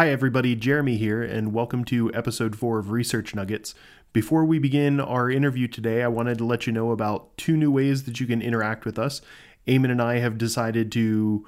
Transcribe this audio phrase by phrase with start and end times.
[0.00, 0.56] Hi, everybody.
[0.56, 3.74] Jeremy here, and welcome to episode four of Research Nuggets.
[4.14, 7.70] Before we begin our interview today, I wanted to let you know about two new
[7.70, 9.20] ways that you can interact with us.
[9.68, 11.46] Eamon and I have decided to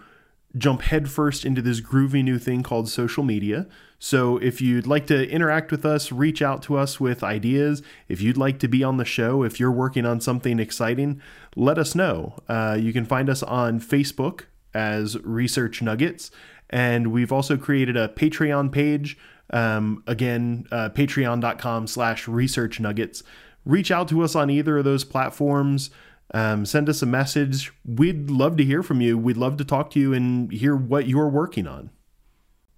[0.59, 3.69] jump headfirst into this groovy new thing called social media.
[3.99, 7.81] So if you'd like to interact with us, reach out to us with ideas.
[8.07, 11.23] If you'd like to be on the show, if you're working on something exciting,
[11.57, 12.35] let us know.
[12.51, 14.43] Uh, you can find us on Facebook
[14.75, 16.31] as Research Nuggets
[16.73, 19.19] and we've also created a Patreon page.
[19.51, 23.23] Um, again, uh, patreon.com slash research nuggets.
[23.65, 25.91] Reach out to us on either of those platforms.
[26.35, 27.73] Um, send us a message.
[27.85, 29.19] We'd love to hear from you.
[29.19, 31.91] We'd love to talk to you and hear what you're working on.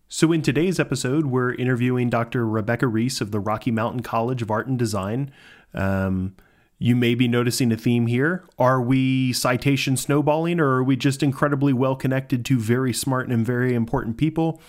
[0.08, 2.46] So, in today's episode, we're interviewing Dr.
[2.46, 5.32] Rebecca Reese of the Rocky Mountain College of Art and Design.
[5.72, 6.36] Um,
[6.84, 8.44] you may be noticing a theme here.
[8.58, 13.44] Are we citation snowballing or are we just incredibly well connected to very smart and
[13.44, 14.60] very important people?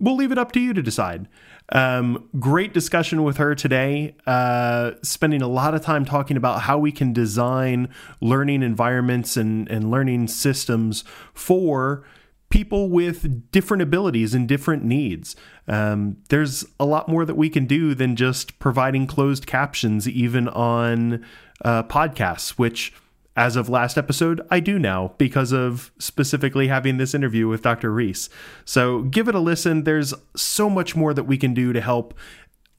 [0.00, 1.28] We'll leave it up to you to decide.
[1.68, 6.76] Um, great discussion with her today, uh, spending a lot of time talking about how
[6.76, 7.88] we can design
[8.20, 12.04] learning environments and, and learning systems for
[12.48, 15.36] people with different abilities and different needs.
[15.66, 20.48] Um, there's a lot more that we can do than just providing closed captions, even
[20.48, 21.24] on
[21.64, 22.92] uh, podcasts, which,
[23.36, 27.92] as of last episode, I do now because of specifically having this interview with Dr.
[27.92, 28.28] Reese.
[28.64, 29.84] So give it a listen.
[29.84, 32.14] There's so much more that we can do to help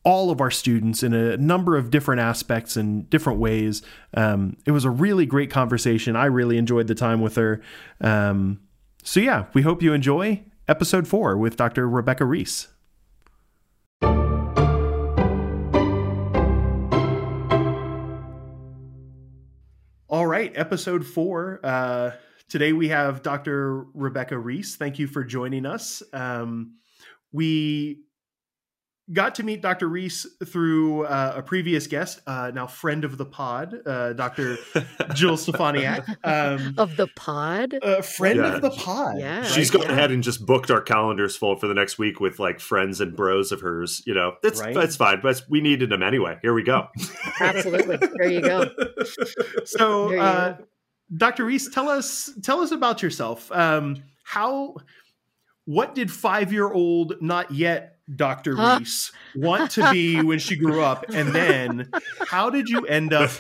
[0.04, 3.82] all of our students in a number of different aspects and different ways.
[4.14, 6.16] Um, it was a really great conversation.
[6.16, 7.60] I really enjoyed the time with her.
[8.00, 8.60] Um,
[9.04, 11.90] so, yeah, we hope you enjoy episode four with Dr.
[11.90, 12.68] Rebecca Reese.
[20.36, 21.62] Right, episode four.
[21.64, 22.12] Uh,
[22.50, 23.86] today we have Dr.
[23.94, 24.76] Rebecca Reese.
[24.76, 26.04] Thank you for joining us.
[26.12, 26.76] Um,
[27.32, 28.02] we
[29.14, 29.88] got to meet Dr.
[29.88, 34.56] Reese through uh, a previous guest, uh, now friend of the pod, uh, Dr.
[35.14, 36.18] Jill Stefaniak.
[36.24, 37.76] Um, of the pod?
[38.04, 38.56] friend yeah.
[38.56, 39.20] of the pod.
[39.20, 39.44] Yeah.
[39.44, 39.92] She's gone yeah.
[39.92, 43.16] ahead and just booked our calendars full for the next week with like friends and
[43.16, 44.02] bros of hers.
[44.06, 44.74] You know, that's, right?
[44.74, 46.40] that's fine, but we needed them anyway.
[46.42, 46.88] Here we go.
[47.40, 47.98] Absolutely.
[47.98, 48.70] There you go.
[49.66, 50.66] So, you uh, go.
[51.16, 51.46] Dr.
[51.46, 53.52] Reese, tell us, tell us about yourself.
[53.52, 54.76] Um, how,
[55.66, 58.56] what did five year old, not yet Dr.
[58.56, 58.78] Huh?
[58.80, 61.06] Reese want to be when she grew up?
[61.14, 61.90] And then
[62.28, 63.32] how did you end up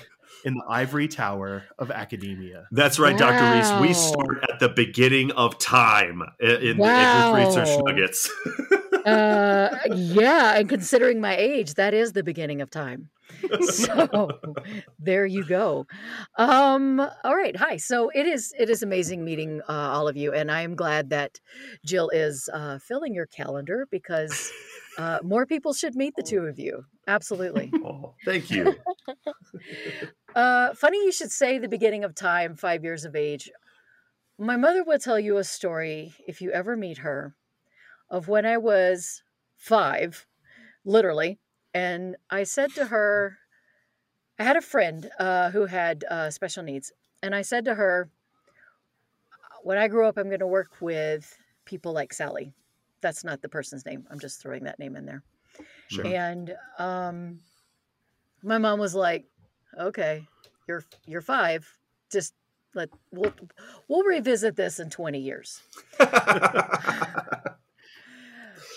[0.43, 2.67] in the ivory tower of academia?
[2.71, 3.31] That's right, wow.
[3.31, 3.57] Dr.
[3.57, 3.81] Reese.
[3.81, 7.35] We start at the beginning of time in, wow.
[7.35, 8.31] in Research Nuggets.
[9.05, 13.09] uh, yeah, and considering my age, that is the beginning of time.
[13.61, 14.29] so
[14.99, 15.85] there you go.
[16.37, 17.55] Um, all right.
[17.55, 17.77] Hi.
[17.77, 21.09] So it is it is amazing meeting uh, all of you, and I am glad
[21.11, 21.39] that
[21.85, 24.51] Jill is uh, filling your calendar because
[24.97, 26.85] uh, more people should meet the two of you.
[27.07, 27.71] Absolutely.
[27.85, 28.75] Oh, thank you.
[30.35, 33.51] uh, funny you should say the beginning of time, five years of age.
[34.39, 37.35] My mother will tell you a story if you ever meet her
[38.09, 39.23] of when I was
[39.57, 40.25] five,
[40.83, 41.39] literally
[41.75, 43.37] and I said to her,
[44.39, 48.09] I had a friend uh, who had uh, special needs, and I said to her,
[49.61, 52.53] when I grow up, I'm going to work with people like Sally.
[53.01, 54.07] That's not the person's name.
[54.09, 55.21] I'm just throwing that name in there.
[55.89, 56.07] Sure.
[56.07, 57.39] And um,
[58.41, 59.25] my mom was like,
[59.77, 60.25] "Okay,
[60.67, 61.69] you're you're five.
[62.09, 62.33] Just
[62.73, 63.33] let we'll
[63.89, 65.61] we'll revisit this in 20 years."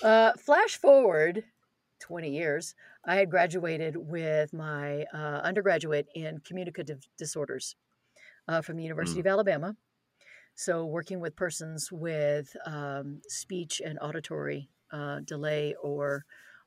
[0.03, 1.45] uh, flash forward
[2.01, 7.77] 20 years, I had graduated with my uh, undergraduate in communicative disorders
[8.47, 9.21] uh, from the University mm.
[9.21, 9.77] of Alabama.
[10.55, 16.25] So, working with persons with um, speech and auditory uh, delay or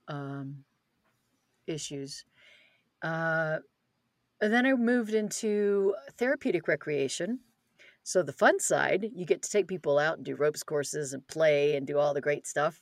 [0.08, 0.64] um,
[1.68, 2.24] issues.
[3.02, 3.58] Uh,
[4.40, 7.40] and then I moved into therapeutic recreation.
[8.04, 11.28] So, the fun side, you get to take people out and do ropes courses and
[11.28, 12.82] play and do all the great stuff.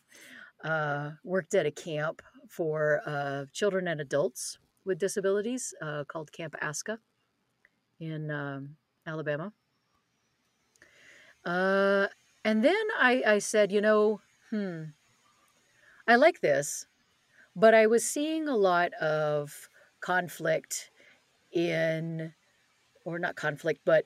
[0.64, 6.56] Uh, worked at a camp for uh, children and adults with disabilities uh, called Camp
[6.62, 6.98] ASCCA
[8.00, 8.76] in um,
[9.06, 9.54] Alabama.
[11.46, 12.08] Uh,
[12.44, 14.84] and then I, I said, you know, hmm,
[16.08, 16.88] I like this,
[17.56, 19.70] but I was seeing a lot of
[20.02, 20.92] conflict
[21.52, 22.34] in,
[23.06, 24.06] or not conflict, but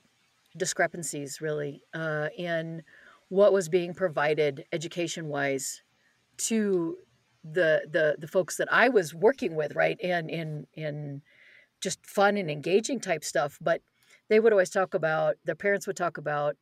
[0.58, 2.84] discrepancies really uh, in
[3.30, 5.82] what was being provided education wise
[6.38, 6.98] to
[7.44, 11.22] the the the folks that I was working with, right, and in in
[11.82, 13.58] just fun and engaging type stuff.
[13.62, 13.82] But
[14.30, 16.56] they would always talk about their parents would talk about,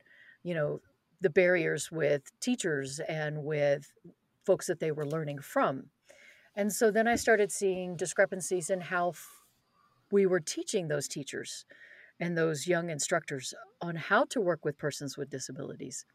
[0.43, 0.81] you know,
[1.21, 3.93] the barriers with teachers and with
[4.45, 5.85] folks that they were learning from.
[6.55, 9.45] And so then I started seeing discrepancies in how f-
[10.11, 11.65] we were teaching those teachers
[12.19, 16.05] and those young instructors on how to work with persons with disabilities.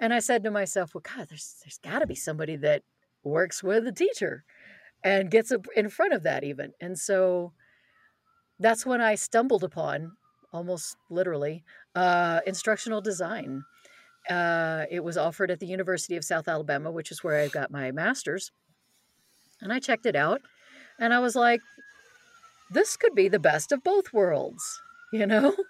[0.00, 2.82] And I said to myself, well, God, there's, there's got to be somebody that
[3.24, 4.44] works with a teacher
[5.04, 6.72] and gets in front of that even.
[6.80, 7.52] And so
[8.58, 10.12] that's when I stumbled upon,
[10.52, 11.64] almost literally,
[11.94, 13.64] uh, instructional design.
[14.28, 17.70] Uh, it was offered at the University of South Alabama, which is where I got
[17.70, 18.52] my master's.
[19.60, 20.42] And I checked it out
[20.98, 21.60] and I was like,
[22.70, 24.80] this could be the best of both worlds,
[25.12, 25.54] you know?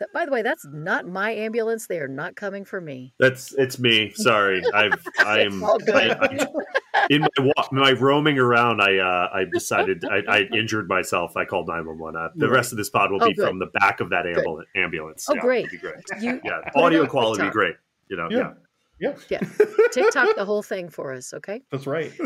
[0.00, 1.86] That, by the way, that's not my ambulance.
[1.86, 3.14] They are not coming for me.
[3.18, 4.12] That's it's me.
[4.14, 8.80] Sorry, I've I'm I, I, in my my roaming around.
[8.80, 11.36] I uh, I decided I, I injured myself.
[11.36, 12.16] I called nine one one.
[12.16, 13.46] Uh, the rest of this pod will oh, be good.
[13.46, 14.68] from the back of that ambulance.
[14.76, 15.26] ambulance.
[15.28, 15.68] Oh, yeah, great!
[15.80, 15.94] great.
[16.20, 17.76] You, yeah, audio quality be great.
[18.08, 18.38] You know, yeah.
[18.38, 19.14] yeah.
[19.28, 19.38] Yeah.
[19.92, 21.62] TikTok the whole thing for us, okay?
[21.70, 22.12] That's right.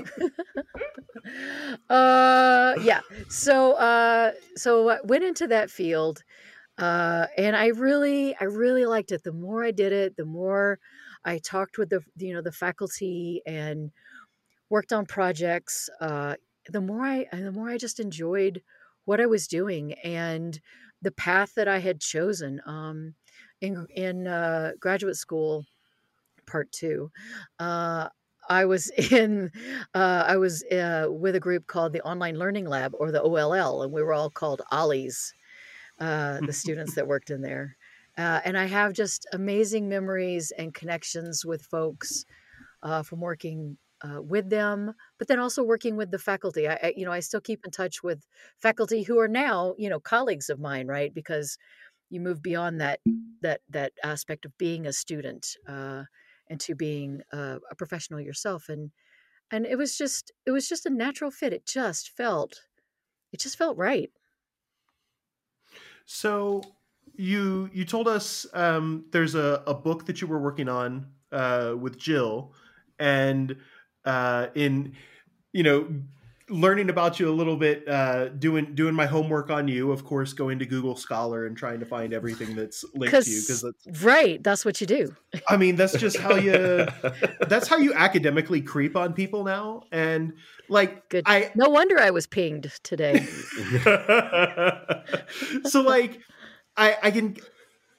[1.91, 3.01] uh yeah.
[3.29, 6.23] So uh so I went into that field
[6.79, 9.25] uh, and I really, I really liked it.
[9.25, 10.79] The more I did it, the more
[11.25, 13.91] I talked with the, you know, the faculty and
[14.71, 15.89] worked on projects.
[16.01, 16.37] Uh,
[16.69, 18.63] the more I, the more I just enjoyed
[19.05, 20.61] what I was doing and
[21.03, 22.61] the path that I had chosen.
[22.67, 23.15] Um,
[23.61, 25.65] in in uh, graduate school,
[26.47, 27.11] part two,
[27.59, 28.09] uh,
[28.49, 29.51] I was in,
[29.95, 33.83] uh, I was uh, with a group called the Online Learning Lab or the OLL,
[33.83, 35.33] and we were all called Ollies
[36.01, 37.77] uh, the students that worked in there.
[38.17, 42.25] Uh, and I have just amazing memories and connections with folks
[42.83, 46.69] uh, from working uh, with them, but then also working with the faculty.
[46.69, 48.27] I, I, you know, I still keep in touch with
[48.61, 51.13] faculty who are now, you know, colleagues of mine, right?
[51.15, 51.59] Because
[52.11, 53.01] you move beyond that
[53.43, 56.05] that that aspect of being a student uh,
[56.49, 58.91] into being a professional yourself, and
[59.51, 61.53] and it was just it was just a natural fit.
[61.53, 62.63] It just felt,
[63.33, 64.11] it just felt right.
[66.09, 66.63] So
[67.17, 71.75] you you told us um, there's a, a book that you were working on uh,
[71.79, 72.55] with Jill,
[72.99, 73.55] and
[74.07, 74.95] uh, in
[75.53, 75.87] you know
[76.51, 80.33] learning about you a little bit, uh, doing doing my homework on you, of course,
[80.33, 84.03] going to Google Scholar and trying to find everything that's linked to you because that's
[84.03, 84.43] right.
[84.43, 85.15] That's what you do.
[85.49, 86.53] I mean, that's just how you.
[87.49, 90.35] that's how you academically creep on people now, and
[90.69, 91.25] like Good.
[91.27, 91.53] I.
[91.55, 93.21] No wonder I was pinged today.
[95.65, 96.21] so like,
[96.77, 97.37] I I can.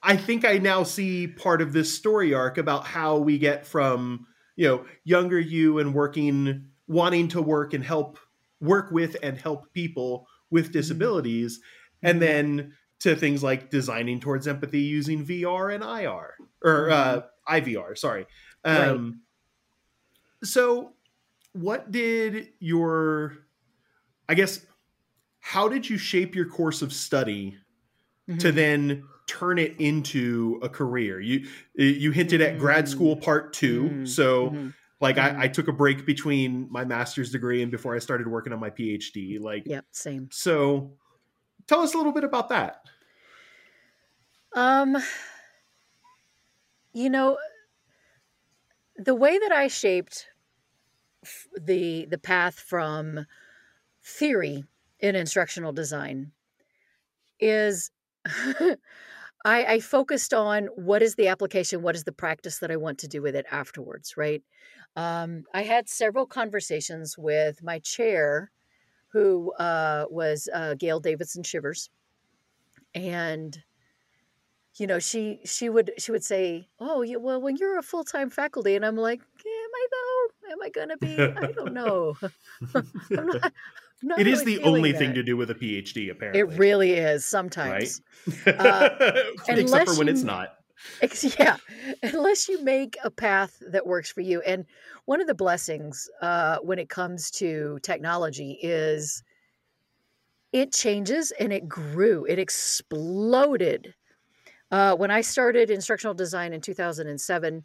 [0.01, 4.27] I think I now see part of this story arc about how we get from
[4.55, 8.17] you know younger you and working wanting to work and help
[8.61, 10.73] work with and help people with mm-hmm.
[10.73, 12.07] disabilities mm-hmm.
[12.07, 17.55] and then to things like designing towards empathy using VR and IR or uh, mm-hmm.
[17.55, 18.25] IVR, sorry.
[18.65, 19.05] Um,
[20.41, 20.49] right.
[20.49, 20.93] So,
[21.53, 23.37] what did your,
[24.27, 24.65] I guess,
[25.39, 27.57] how did you shape your course of study
[28.29, 28.37] mm-hmm.
[28.39, 31.19] to then turn it into a career?
[31.19, 32.91] You you hinted at grad mm-hmm.
[32.91, 34.05] school part 2 mm-hmm.
[34.05, 35.39] so like mm-hmm.
[35.39, 38.59] I, I, took a break between my master's degree and before I started working on
[38.59, 39.39] my PhD.
[39.39, 40.29] Like, yep, same.
[40.31, 40.93] So,
[41.67, 42.81] tell us a little bit about that.
[44.53, 44.97] Um,
[46.93, 47.37] you know,
[48.97, 50.27] the way that I shaped
[51.59, 53.25] the the path from
[54.03, 54.65] theory
[54.99, 56.31] in instructional design
[57.39, 57.91] is
[59.49, 62.99] I, I focused on what is the application, what is the practice that I want
[62.99, 64.43] to do with it afterwards, right?
[64.95, 68.51] Um, I had several conversations with my chair,
[69.11, 71.89] who uh, was uh, Gayle Davidson Shivers,
[72.93, 73.57] and
[74.75, 78.03] you know she she would she would say, "Oh, yeah, well, when you're a full
[78.03, 80.51] time faculty," and I'm like, "Am I though?
[80.51, 81.15] Am I gonna be?
[81.17, 82.15] I don't know."
[82.75, 83.53] I'm not,
[84.01, 84.97] not it really is the only that.
[84.97, 86.39] thing to do with a PhD, apparently.
[86.39, 88.01] It really is sometimes,
[88.45, 88.59] right?
[88.59, 88.89] uh,
[89.47, 90.55] except for when you, it's not.
[91.37, 91.57] Yeah,
[92.03, 94.41] unless you make a path that works for you.
[94.41, 94.65] And
[95.05, 99.23] one of the blessings uh, when it comes to technology is
[100.51, 103.93] it changes and it grew, it exploded.
[104.71, 107.63] Uh, when I started instructional design in 2007,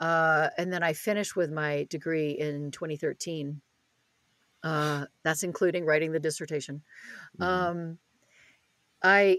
[0.00, 3.60] uh, and then I finished with my degree in 2013.
[4.62, 6.82] Uh, that's including writing the dissertation.
[7.38, 7.42] Mm-hmm.
[7.42, 7.98] Um,
[9.02, 9.38] I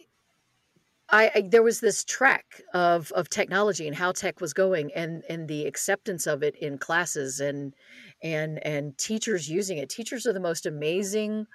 [1.11, 5.23] I, I, there was this track of of technology and how tech was going and
[5.29, 7.73] and the acceptance of it in classes and
[8.21, 11.47] and and teachers using it teachers are the most amazing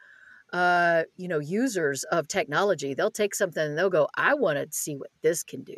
[0.52, 4.66] uh you know users of technology they'll take something and they'll go i want to
[4.76, 5.76] see what this can do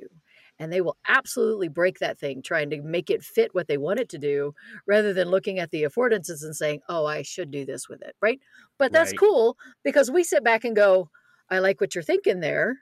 [0.59, 4.01] and they will absolutely break that thing trying to make it fit what they want
[4.01, 4.55] it to do
[4.87, 8.17] rather than looking at the affordances and saying, oh, I should do this with it.
[8.21, 8.41] Right.
[8.79, 9.19] But that's right.
[9.19, 11.11] cool because we sit back and go,
[11.51, 12.77] I like what you're thinking there,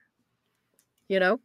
[1.09, 1.41] you know?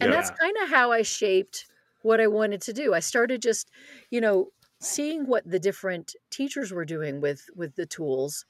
[0.00, 0.16] And yeah.
[0.16, 1.66] that's kind of how I shaped
[2.02, 2.94] what I wanted to do.
[2.94, 3.70] I started just,
[4.10, 4.48] you know,
[4.80, 8.46] seeing what the different teachers were doing with with the tools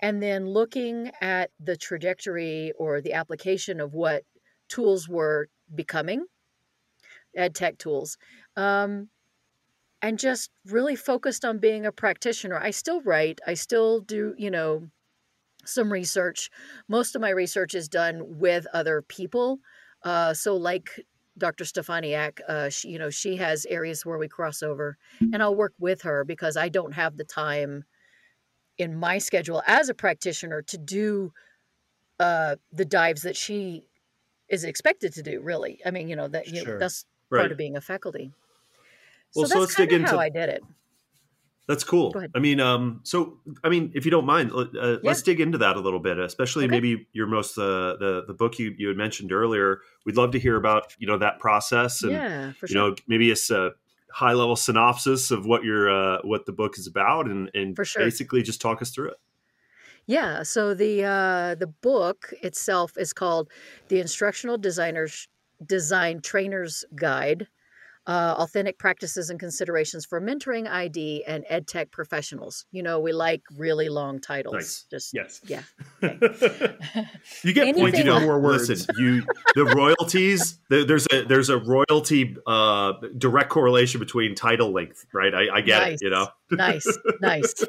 [0.00, 4.24] and then looking at the trajectory or the application of what
[4.68, 6.26] tools were becoming
[7.36, 8.16] ed tech tools
[8.56, 9.08] um,
[10.00, 14.50] and just really focused on being a practitioner i still write i still do you
[14.50, 14.88] know
[15.64, 16.50] some research
[16.88, 19.58] most of my research is done with other people
[20.04, 21.00] uh, so like
[21.38, 21.64] Dr.
[21.64, 24.98] Stefaniak, uh, she, you know, she has areas where we cross over,
[25.32, 27.84] and I'll work with her because I don't have the time
[28.78, 31.32] in my schedule as a practitioner to do
[32.20, 33.84] uh, the dives that she
[34.48, 35.40] is expected to do.
[35.40, 37.40] Really, I mean, you know that you know, that's right.
[37.40, 38.32] part of being a faculty.
[39.34, 40.62] Well, so, so let's dig into how I did it.
[41.68, 42.14] That's cool.
[42.34, 44.96] I mean, um, so I mean, if you don't mind, uh, yeah.
[45.04, 46.70] let's dig into that a little bit, especially okay.
[46.72, 49.80] maybe your most uh, the the book you, you had mentioned earlier.
[50.04, 53.50] We'd love to hear about you know that process and yeah, you know maybe it's
[53.50, 53.70] a
[54.12, 58.02] high level synopsis of what your uh, what the book is about and and sure.
[58.02, 59.18] basically just talk us through it.
[60.06, 60.42] Yeah.
[60.42, 63.50] So the uh, the book itself is called
[63.88, 65.28] the Instructional Designers
[65.66, 67.48] Design Trainer's Guide
[68.06, 72.66] uh, authentic practices and considerations for mentoring ID and ed tech professionals.
[72.72, 74.54] You know, we like really long titles.
[74.54, 74.86] Nice.
[74.90, 75.62] Just yes, yeah.
[76.02, 76.18] Okay.
[77.44, 77.98] you get points.
[77.98, 78.68] You know, more words.
[78.68, 79.22] Listen, you
[79.54, 80.58] the royalties.
[80.68, 85.34] there's a there's a royalty uh, direct correlation between title length, right?
[85.34, 85.94] I, I get nice.
[85.94, 86.04] it.
[86.04, 87.54] You know, nice, nice.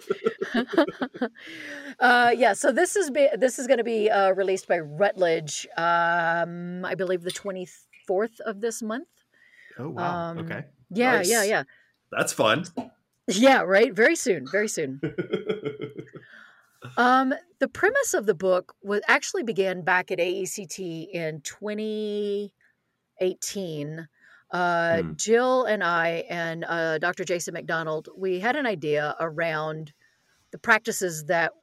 [1.99, 2.53] uh, yeah.
[2.53, 5.67] So this is be, this is going to be uh, released by Routledge.
[5.77, 7.67] Um, I believe the twenty
[8.07, 9.07] fourth of this month.
[9.79, 10.29] Oh wow.
[10.29, 10.65] Um, okay.
[10.89, 11.29] Yeah, nice.
[11.29, 11.63] yeah, yeah.
[12.11, 12.65] That's fun.
[13.27, 13.93] Yeah, right.
[13.93, 14.47] Very soon.
[14.51, 14.99] Very soon.
[16.97, 24.07] um, the premise of the book was actually began back at AECT in 2018.
[24.51, 25.13] Uh, hmm.
[25.15, 27.23] Jill and I and uh, Dr.
[27.23, 29.93] Jason McDonald, we had an idea around
[30.51, 31.53] the practices that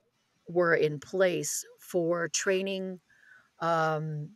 [0.49, 2.99] were in place for training
[3.61, 4.31] um,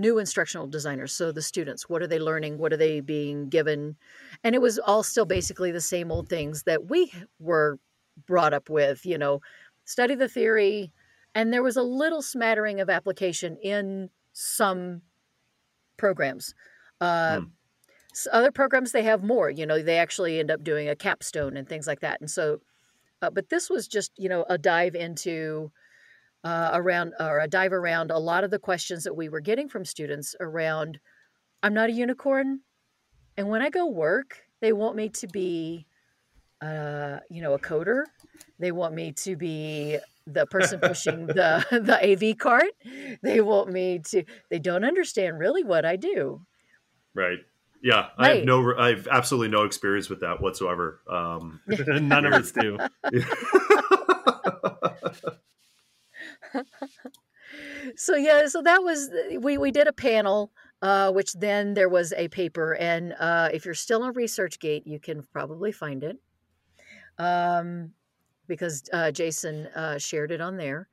[0.00, 1.12] new instructional designers.
[1.12, 2.58] So the students what are they learning?
[2.58, 3.96] What are they being given?
[4.44, 7.78] And it was all still basically the same old things that we were
[8.26, 9.40] brought up with you know
[9.84, 10.92] study the theory.
[11.34, 15.02] And there was a little smattering of application in some
[15.96, 16.54] programs.
[17.00, 17.48] Uh, mm.
[18.32, 21.68] other programs they have more you know they actually end up doing a capstone and
[21.68, 22.20] things like that.
[22.20, 22.60] And so
[23.22, 25.70] uh, but this was just you know a dive into
[26.44, 29.68] uh, around or a dive around a lot of the questions that we were getting
[29.68, 30.98] from students around
[31.62, 32.60] I'm not a unicorn.
[33.36, 35.86] And when I go work, they want me to be,
[36.60, 38.04] uh, you know, a coder.
[38.58, 42.70] They want me to be the person pushing the the AV cart.
[43.22, 44.24] They want me to.
[44.50, 46.42] They don't understand really what I do.
[47.14, 47.38] Right.
[47.82, 48.12] Yeah, right.
[48.18, 48.74] I have no.
[48.76, 51.00] I have absolutely no experience with that whatsoever.
[51.08, 52.76] Um, None of us do.
[57.96, 60.52] so yeah, so that was we we did a panel,
[60.82, 64.98] uh, which then there was a paper, and uh, if you're still on ResearchGate, you
[64.98, 66.18] can probably find it,
[67.18, 67.92] um,
[68.46, 70.88] because uh, Jason uh, shared it on there,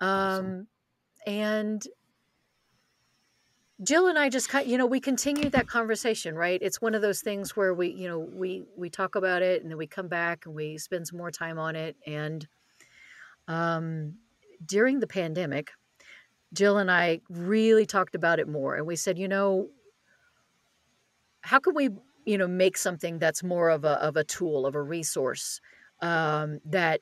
[0.00, 0.66] um, awesome.
[1.26, 1.86] and
[3.82, 6.58] Jill and I just kind, you know we continued that conversation right?
[6.60, 9.70] It's one of those things where we you know we we talk about it and
[9.70, 12.46] then we come back and we spend some more time on it and
[13.46, 14.14] um
[14.64, 15.70] during the pandemic,
[16.52, 18.76] Jill and I really talked about it more.
[18.76, 19.68] And we said, you know,
[21.42, 21.90] how can we,
[22.24, 25.60] you know, make something that's more of a, of a tool, of a resource
[26.00, 27.00] um, that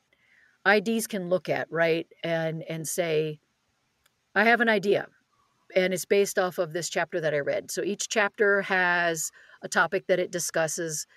[0.65, 2.07] IDs can look at, right?
[2.23, 3.39] And, and say,
[4.35, 5.07] I have an idea
[5.75, 7.71] and it's based off of this chapter that I read.
[7.71, 11.07] So each chapter has a topic that it discusses.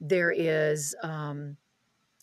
[0.00, 1.56] There is, um,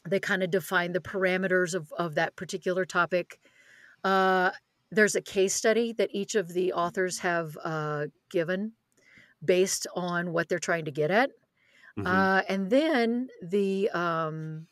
[0.07, 3.39] they kind of define the parameters of, of that particular topic.
[4.03, 4.51] Uh,
[4.91, 8.73] there's a case study that each of the authors have uh, given
[9.43, 11.29] based on what they're trying to get at.
[11.97, 12.07] Mm-hmm.
[12.07, 14.67] Uh, and then the um,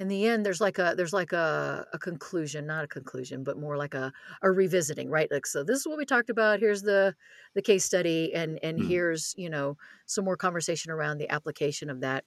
[0.00, 3.58] in the end there's like a there's like a, a conclusion not a conclusion but
[3.58, 6.82] more like a, a revisiting right like so this is what we talked about here's
[6.82, 7.14] the
[7.54, 8.88] the case study and and mm-hmm.
[8.88, 12.24] here's you know some more conversation around the application of that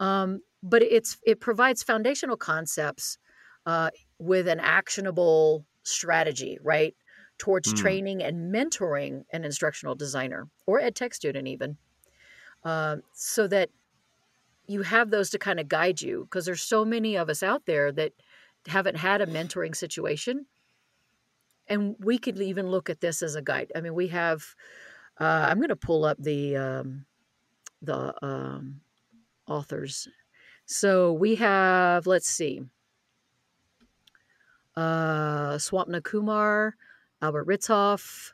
[0.00, 3.18] um, but it's it provides foundational concepts
[3.66, 6.94] uh, with an actionable strategy, right?
[7.38, 7.76] towards mm.
[7.76, 11.76] training and mentoring an instructional designer or ed tech student even
[12.64, 13.70] uh, so that
[14.66, 17.66] you have those to kind of guide you because there's so many of us out
[17.66, 18.12] there that
[18.66, 20.46] haven't had a mentoring situation
[21.66, 24.42] and we could even look at this as a guide i mean we have
[25.20, 27.04] uh, i'm going to pull up the um,
[27.82, 28.80] the um,
[29.48, 30.08] authors
[30.66, 32.62] so we have let's see
[34.76, 36.74] uh, swapna kumar
[37.22, 38.32] albert Ritzhaupt,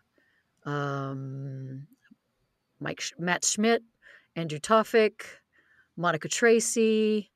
[0.64, 1.86] um,
[2.80, 3.82] mike matt schmidt
[4.36, 5.22] andrew Tawfik
[5.96, 7.30] monica Tracey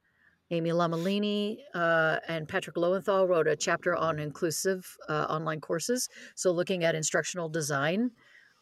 [0.50, 6.08] Amy Lomellini uh, and Patrick Lowenthal wrote a chapter on inclusive uh, online courses.
[6.34, 8.11] So, looking at instructional design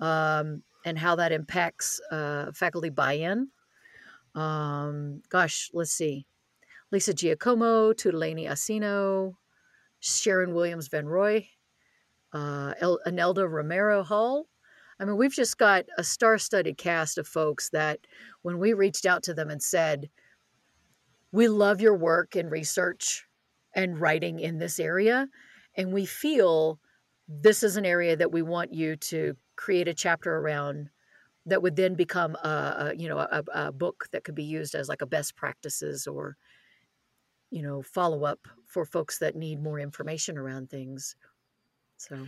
[0.01, 3.49] um, and how that impacts uh, faculty buy in.
[4.35, 6.27] Um, gosh, let's see.
[6.91, 9.35] Lisa Giacumo, Tutaleni Asino,
[10.03, 11.49] Sharon Williams Van Rooij,
[12.33, 14.49] uh, El- Enilda Romero Hall.
[14.99, 18.01] I mean, we've just got a star studded cast of folks that
[18.43, 20.11] when we reached out to them and said,
[21.31, 23.27] we love your work and research
[23.75, 25.29] and writing in this area.
[25.77, 26.79] And we feel
[27.29, 30.91] this is an area that we want you to create a chapter around
[31.47, 34.75] that would then become a, a you know a, a, book that could be used
[34.75, 36.37] as like a best practices or
[37.51, 41.15] you know follow up for folks that need more information around things
[41.97, 42.27] so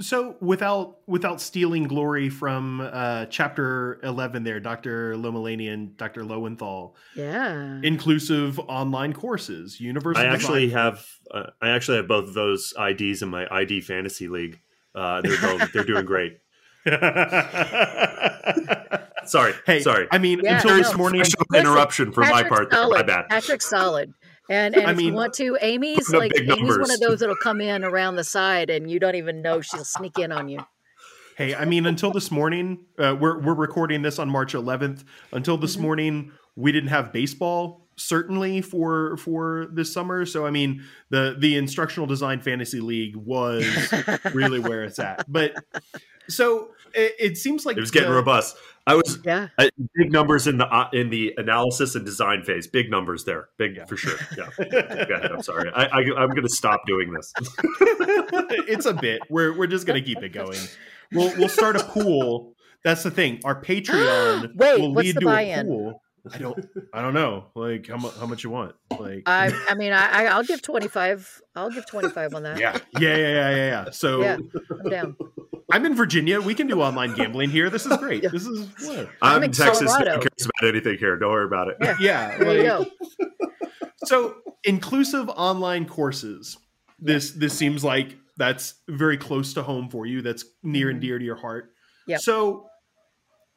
[0.00, 6.96] so without without stealing glory from uh, chapter eleven, there, Doctor Lomellini and Doctor Lowenthal,
[7.14, 10.24] yeah, inclusive online courses, universal.
[10.24, 14.26] I actually have uh, I actually have both of those IDs in my ID fantasy
[14.26, 14.58] league.
[14.96, 16.40] Uh, they're both they're doing great.
[19.26, 20.08] sorry, hey, sorry.
[20.10, 20.78] I mean, yeah, until no.
[20.78, 21.22] this morning,
[21.54, 22.72] interruption for my part.
[22.72, 22.96] Solid.
[22.96, 23.28] My bad.
[23.28, 24.12] Patrick's solid.
[24.50, 26.78] And and I if mean, you want to, Amy's like Amy's numbers.
[26.78, 29.84] one of those that'll come in around the side, and you don't even know she'll
[29.84, 30.60] sneak in on you.
[31.36, 35.04] Hey, I mean, until this morning, uh, we're we're recording this on March 11th.
[35.32, 35.82] Until this mm-hmm.
[35.82, 40.26] morning, we didn't have baseball certainly for for this summer.
[40.26, 43.64] So I mean, the the instructional design fantasy league was
[44.34, 45.30] really where it's at.
[45.30, 45.54] But
[46.28, 48.56] so it, it seems like it was getting the, robust.
[48.86, 52.66] I was yeah I, big numbers in the uh, in the analysis and design phase.
[52.66, 53.84] Big numbers there, big yeah.
[53.86, 54.18] for sure.
[54.36, 55.32] Yeah, go ahead.
[55.32, 55.70] I'm sorry.
[55.74, 57.32] I, I am going to stop doing this.
[58.68, 59.20] it's a bit.
[59.28, 60.58] We're we're just going to keep it going.
[61.12, 62.54] We'll we'll start a pool.
[62.84, 63.40] That's the thing.
[63.44, 65.60] Our Patreon Wait, will lead to buy-in?
[65.60, 66.02] a pool.
[66.32, 66.66] I don't.
[66.92, 67.46] I don't know.
[67.54, 68.16] Like how much?
[68.16, 68.74] How much you want?
[68.98, 69.52] Like I.
[69.68, 70.26] I mean, I.
[70.26, 71.42] I'll give twenty five.
[71.54, 72.58] I'll give twenty five on that.
[72.58, 72.78] Yeah.
[72.98, 73.16] Yeah.
[73.16, 73.16] Yeah.
[73.16, 73.50] Yeah.
[73.50, 73.56] Yeah.
[73.56, 73.90] yeah.
[73.90, 74.22] So.
[74.22, 74.38] Yeah,
[74.70, 75.16] I'm down.
[75.72, 76.40] I'm in Virginia.
[76.40, 77.70] We can do online gambling here.
[77.70, 78.22] This is great.
[78.22, 78.68] This is.
[78.86, 79.08] What?
[79.22, 79.90] I'm, I'm in Texas.
[79.90, 80.16] Colorado.
[80.16, 81.16] No cares about anything here.
[81.16, 81.76] Don't worry about it.
[81.80, 81.96] Yeah.
[82.00, 82.62] yeah there like, you
[83.20, 83.28] go.
[84.04, 86.58] so inclusive online courses.
[86.98, 90.22] This this seems like that's very close to home for you.
[90.22, 91.06] That's near and mm-hmm.
[91.06, 91.72] dear to your heart.
[92.06, 92.18] Yeah.
[92.18, 92.66] So,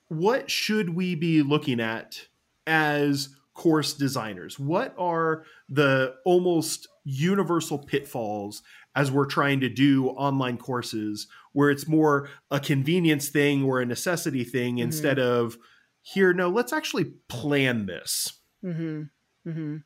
[0.07, 2.27] what should we be looking at
[2.67, 4.59] as course designers?
[4.59, 8.61] What are the almost universal pitfalls
[8.97, 13.85] as we're trying to do online courses where it's more a convenience thing or a
[13.85, 14.83] necessity thing mm-hmm.
[14.83, 15.57] instead of
[16.01, 19.03] here no let's actually plan this mm-hmm.
[19.47, 19.77] Mm-hmm.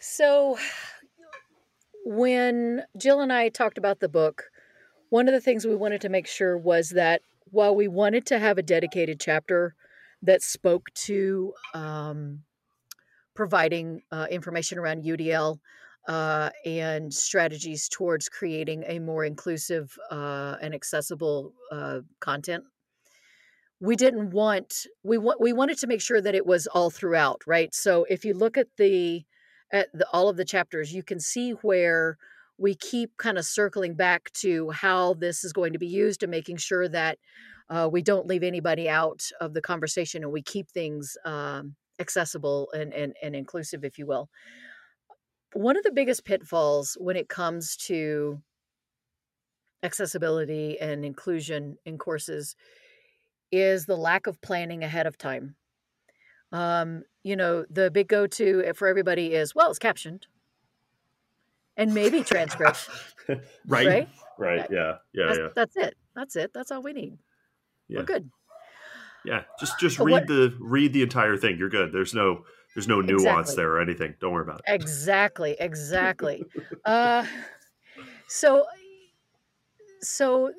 [0.00, 0.58] so
[2.04, 4.44] when jill and i talked about the book
[5.10, 8.38] one of the things we wanted to make sure was that while we wanted to
[8.38, 9.74] have a dedicated chapter
[10.22, 12.40] that spoke to um,
[13.34, 15.58] providing uh, information around udl
[16.08, 22.64] uh, and strategies towards creating a more inclusive uh, and accessible uh, content.
[23.80, 27.42] We didn't want we want we wanted to make sure that it was all throughout,
[27.46, 27.74] right?
[27.74, 29.24] So if you look at the
[29.72, 32.16] at the, all of the chapters, you can see where
[32.58, 36.30] we keep kind of circling back to how this is going to be used and
[36.30, 37.18] making sure that
[37.70, 42.68] uh, we don't leave anybody out of the conversation and we keep things um, accessible
[42.72, 44.28] and, and, and inclusive, if you will
[45.54, 48.40] one of the biggest pitfalls when it comes to
[49.82, 52.56] accessibility and inclusion in courses
[53.50, 55.56] is the lack of planning ahead of time.
[56.52, 60.26] Um, you know, the big go to for everybody is, well, it's captioned
[61.76, 62.88] and maybe transcript.
[63.66, 63.86] right.
[63.86, 64.08] Right.
[64.38, 64.66] Right.
[64.70, 64.96] Yeah.
[65.12, 65.26] Yeah.
[65.26, 65.48] That's, yeah.
[65.54, 65.94] That's it.
[66.14, 66.50] That's it.
[66.54, 67.18] That's all we need.
[67.92, 68.00] Yeah.
[68.00, 68.30] We're good.
[69.24, 69.42] Yeah.
[69.60, 71.58] Just, just read what, the, read the entire thing.
[71.58, 71.92] You're good.
[71.92, 73.56] There's no, there's no nuance exactly.
[73.56, 74.14] there or anything.
[74.20, 74.74] Don't worry about it.
[74.74, 76.44] Exactly, exactly.
[76.84, 77.24] uh,
[78.28, 78.66] so,
[80.00, 80.52] so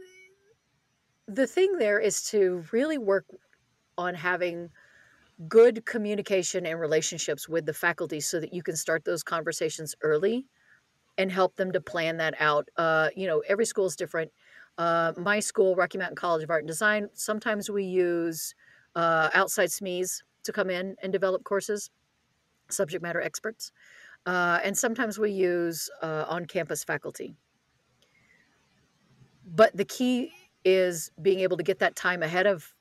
[1.28, 3.26] the thing there is to really work
[3.98, 4.69] on having
[5.48, 10.46] good communication and relationships with the faculty so that you can start those conversations early
[11.17, 12.67] and help them to plan that out.
[12.78, 14.32] Uh, you know, every school is different.
[14.78, 18.56] Uh, my school, Rocky Mountain College of Art and Design, sometimes we use
[18.96, 21.90] uh, outside SMEs to come in and develop courses,
[22.70, 23.72] subject matter experts.
[24.26, 27.36] Uh, and sometimes we use uh, on campus faculty.
[29.46, 30.32] But the key
[30.64, 32.74] is being able to get that time ahead of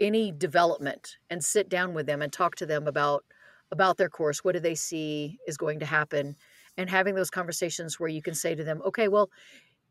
[0.00, 3.24] any development and sit down with them and talk to them about
[3.70, 6.36] about their course what do they see is going to happen
[6.76, 9.30] and having those conversations where you can say to them okay well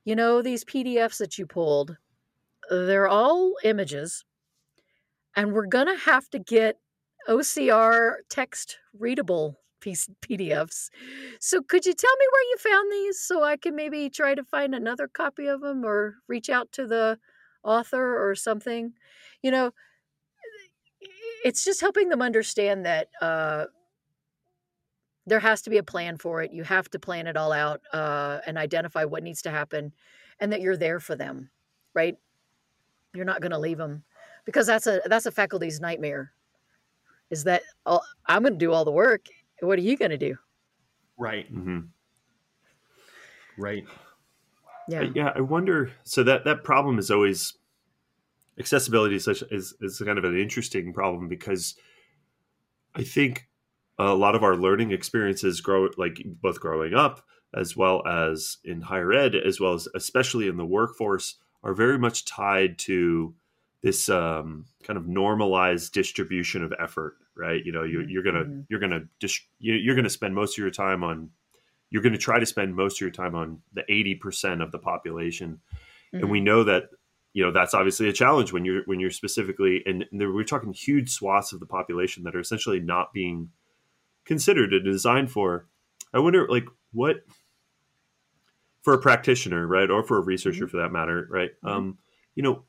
[0.06, 1.98] you know these pdfs that you pulled
[2.70, 4.24] they're all images
[5.36, 6.78] and we're going to have to get
[7.28, 10.90] ocr text readable pdfs
[11.40, 14.44] so could you tell me where you found these so i can maybe try to
[14.44, 17.18] find another copy of them or reach out to the
[17.64, 18.94] author or something?
[19.42, 19.72] You know
[21.44, 23.66] it's just helping them understand that uh,
[25.26, 26.52] there has to be a plan for it.
[26.52, 29.94] You have to plan it all out uh, and identify what needs to happen,
[30.40, 31.50] and that you're there for them,
[31.94, 32.18] right?
[33.14, 34.04] You're not going to leave them
[34.46, 36.32] because that's a that's a faculty's nightmare.
[37.30, 39.28] Is that oh, I'm going to do all the work?
[39.62, 40.38] What are you going to do?
[41.18, 41.54] Right.
[41.54, 41.80] Mm-hmm.
[43.58, 43.86] Right.
[44.88, 45.06] Yeah.
[45.16, 45.32] yeah.
[45.36, 45.92] I wonder.
[46.04, 47.54] So that that problem is always
[48.60, 51.76] accessibility is such is, is kind of an interesting problem because
[52.96, 53.48] I think
[54.00, 57.24] a lot of our learning experiences grow like both growing up
[57.56, 61.98] as well as in higher ed as well as especially in the workforce are very
[61.98, 63.34] much tied to
[63.82, 68.62] this um, kind of normalized distribution of effort right you know you, are gonna mm-hmm.
[68.70, 71.30] you're gonna dis- you're gonna spend most of your time on
[71.90, 75.60] you're gonna try to spend most of your time on the 80% of the population
[76.14, 76.18] mm-hmm.
[76.24, 76.46] and we mm-hmm.
[76.46, 76.90] know that
[77.34, 80.74] you know that's obviously a challenge when you're when you're specifically and, and we're talking
[80.74, 83.50] huge swaths of the population that are essentially not being
[84.26, 85.68] considered and designed for
[86.14, 87.18] i wonder like what
[88.82, 90.72] for a practitioner right or for a researcher mm-hmm.
[90.72, 91.76] for that matter right mm-hmm.
[91.76, 91.98] um
[92.36, 92.64] you know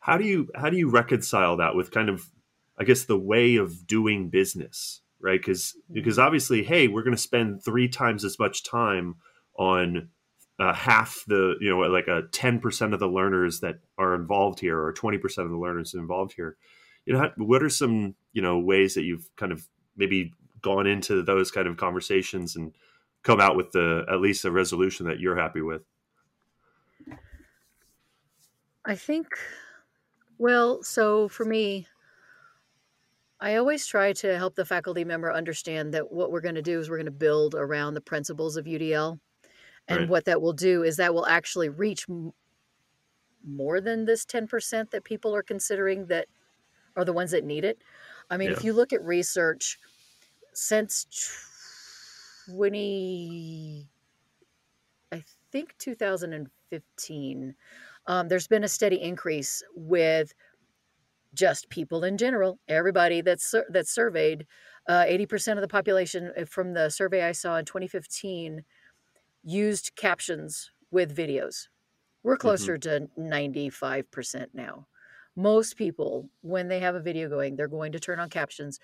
[0.00, 2.26] how do you how do you reconcile that with kind of
[2.78, 5.94] i guess the way of doing business right because mm-hmm.
[5.94, 9.16] because obviously hey we're going to spend three times as much time
[9.58, 10.08] on
[10.58, 14.78] uh, half the you know like a 10% of the learners that are involved here
[14.78, 16.56] or 20% of the learners involved here
[17.04, 20.32] you know what are some you know ways that you've kind of maybe
[20.62, 22.72] gone into those kind of conversations and
[23.22, 25.82] come out with the at least a resolution that you're happy with
[28.84, 29.26] i think
[30.38, 31.86] well so for me
[33.38, 36.80] I always try to help the faculty member understand that what we're going to do
[36.80, 39.18] is we're going to build around the principles of UDL.
[39.88, 40.08] And right.
[40.08, 42.32] what that will do is that will actually reach m-
[43.46, 46.28] more than this 10% that people are considering that
[46.96, 47.78] are the ones that need it.
[48.30, 48.56] I mean, yeah.
[48.56, 49.78] if you look at research
[50.56, 51.06] since
[52.48, 53.86] 20,
[55.12, 57.54] I think 2015,
[58.06, 60.32] um, there's been a steady increase with
[61.34, 64.46] just people in general, everybody that's that's surveyed.
[64.88, 68.62] Uh, 80% of the population uh, from the survey I saw in 2015
[69.42, 71.68] used captions with videos.
[72.22, 72.40] We're mm-hmm.
[72.40, 73.20] closer mm-hmm.
[73.20, 74.86] to 95% now.
[75.34, 78.80] Most people, when they have a video going, they're going to turn on captions,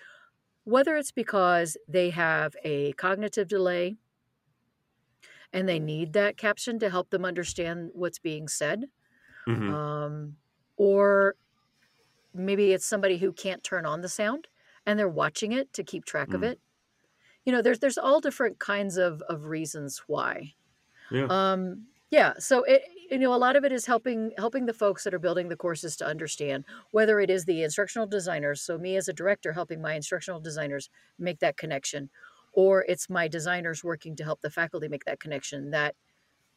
[0.63, 3.95] whether it's because they have a cognitive delay
[5.51, 8.85] and they need that caption to help them understand what's being said,
[9.47, 9.73] mm-hmm.
[9.73, 10.35] um,
[10.77, 11.35] or
[12.33, 14.47] maybe it's somebody who can't turn on the sound
[14.85, 16.35] and they're watching it to keep track mm.
[16.35, 16.59] of it
[17.45, 20.53] you know there's there's all different kinds of of reasons why
[21.11, 24.73] yeah um yeah so it you know a lot of it is helping helping the
[24.73, 28.77] folks that are building the courses to understand whether it is the instructional designers so
[28.77, 32.09] me as a director helping my instructional designers make that connection
[32.53, 35.95] or it's my designers working to help the faculty make that connection that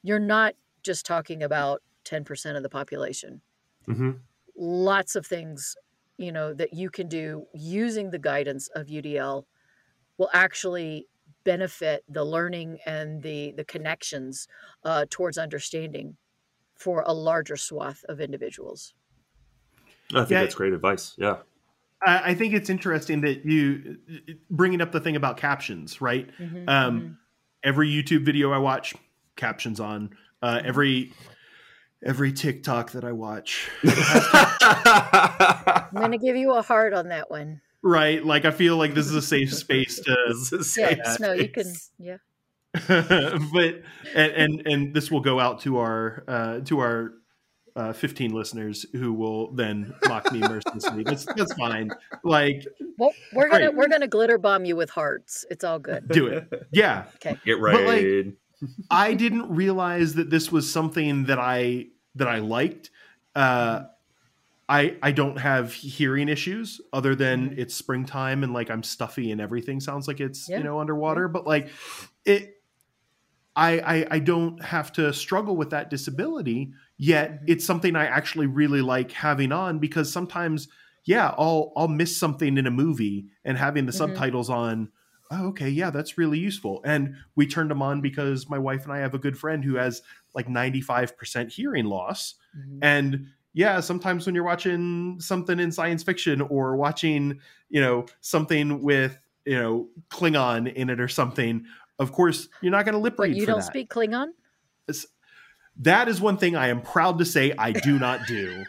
[0.03, 3.43] you're not just talking about 10% of the population
[3.87, 4.13] mm-hmm.
[4.57, 5.77] lots of things
[6.17, 9.45] you know that you can do using the guidance of udl
[10.17, 11.07] will actually
[11.45, 14.49] benefit the learning and the the connections
[14.85, 16.17] uh, towards understanding
[16.77, 18.95] for a larger swath of individuals.
[20.13, 21.15] I think yeah, that's great advice.
[21.19, 21.39] Yeah.
[22.05, 23.99] I, I, think it's interesting that you
[24.51, 26.29] bringing up the thing about captions, right?
[26.39, 27.13] Mm-hmm, um, mm-hmm.
[27.65, 28.95] Every YouTube video I watch,
[29.35, 30.11] captions on.
[30.41, 31.13] Uh, every
[32.05, 33.69] every TikTok that I watch.
[33.85, 38.25] I'm going to give you a heart on that one right?
[38.25, 41.73] Like I feel like this is a safe space to say yeah, No, you can.
[41.99, 42.19] Yeah.
[42.89, 43.83] but
[44.15, 47.13] and, and, and this will go out to our uh, to our
[47.75, 51.03] uh, 15 listeners who will then mock me mercilessly.
[51.03, 51.91] That's that's fine.
[52.25, 52.65] Like,
[52.99, 53.75] well, we're gonna right.
[53.75, 55.45] we're gonna glitter bomb you with hearts.
[55.51, 56.09] It's all good.
[56.09, 56.51] Do it.
[56.71, 57.05] Yeah.
[57.17, 57.37] Okay.
[57.45, 57.87] Get right.
[57.87, 58.35] Like,
[58.91, 62.91] I didn't realize that this was something that I that I liked.
[63.35, 63.83] Uh,
[64.69, 67.61] I I don't have hearing issues other than Mm-hmm.
[67.61, 70.59] it's springtime and like I'm stuffy and everything sounds like it's Yeah.
[70.59, 71.29] you know underwater.
[71.29, 71.69] But like
[72.25, 72.56] it,
[73.57, 77.41] I, I I don't have to struggle with that disability yet.
[77.41, 77.45] Mhm.
[77.47, 80.69] It's something I actually really like having on because sometimes
[81.05, 83.95] yeah I'll I'll miss something in a movie and having the Mhm.
[83.95, 84.91] subtitles on.
[85.31, 86.81] Oh, okay, yeah, that's really useful.
[86.85, 89.75] And we turned them on because my wife and I have a good friend who
[89.75, 90.03] has
[90.35, 92.35] like 95% hearing loss.
[92.57, 92.79] Mhm.
[92.83, 97.41] And yeah, sometimes when you're watching something in science fiction or watching,
[97.71, 101.65] you know, something with, you know, Klingon in it or something,
[101.99, 103.67] of course, you're not going to lip But read you for don't that.
[103.67, 104.29] speak Klingon?
[105.81, 108.65] that is one thing I am proud to say I do not do.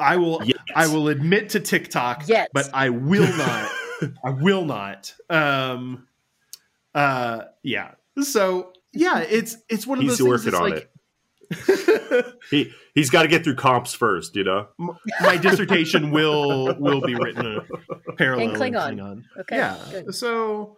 [0.00, 0.56] I will Yet.
[0.74, 2.50] I will admit to TikTok, Yet.
[2.52, 3.70] but I will not.
[4.24, 5.14] I will not.
[5.30, 6.06] Um
[6.94, 7.92] uh yeah.
[8.20, 12.34] So yeah, it's it's one of He's those working things on that's it.
[12.50, 14.68] He he's got to get through comps first, you know.
[15.20, 19.22] My dissertation will will be written a parallel In Klingon.
[19.40, 19.56] Okay.
[19.56, 19.78] Yeah.
[19.90, 20.14] Good.
[20.14, 20.76] So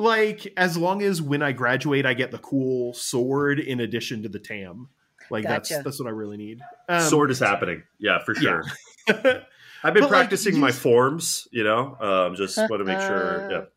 [0.00, 4.28] like as long as when I graduate I get the cool sword in addition to
[4.28, 4.88] the tam.
[5.30, 5.74] Like Gotcha.
[5.74, 6.60] that's that's what I really need.
[6.88, 8.64] Um, Sword is happening, yeah, for sure.
[9.08, 9.40] yeah.
[9.82, 11.96] I've been But, like, practicing my use- forms, you know.
[12.00, 13.68] Um, just want to make sure.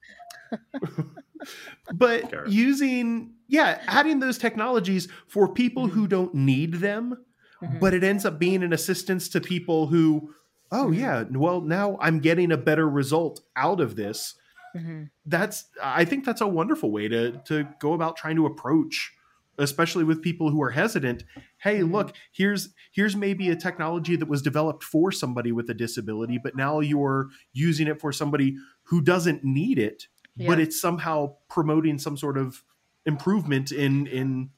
[0.51, 0.59] Yeah.
[1.93, 2.47] but Sure.
[2.47, 5.93] using yeah, adding those technologies for people Mm-hmm.
[5.99, 7.17] who don't need them,
[7.61, 7.79] Mhm.
[7.79, 10.33] but it ends up being an assistance to people who
[10.71, 10.97] oh Mhm.
[10.97, 14.35] yeah, well now I'm getting a better result out of this.
[14.75, 15.09] Mhm.
[15.25, 19.13] that's i think that's a wonderful way to to go about trying to approach
[19.59, 21.23] especially with people who are hesitant
[21.59, 21.91] hey Mhm.
[21.91, 26.55] look here's here's maybe a technology that was developed for somebody with a disability but
[26.55, 30.07] now you're using it for somebody who doesn't need it
[30.47, 32.63] but it's somehow promoting some sort of
[33.05, 34.49] improvement in in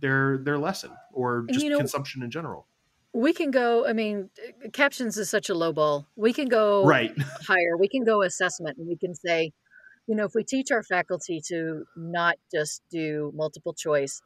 [0.00, 2.66] their their lesson or just you know- consumption in general
[3.14, 4.30] We can go, I mean,
[4.72, 6.06] captions is such a low ball.
[6.14, 7.12] We can go right
[7.46, 7.76] higher.
[7.76, 9.52] We can go assessment and we can say,
[10.06, 14.20] you know, if we teach our faculty to not just do multiple choice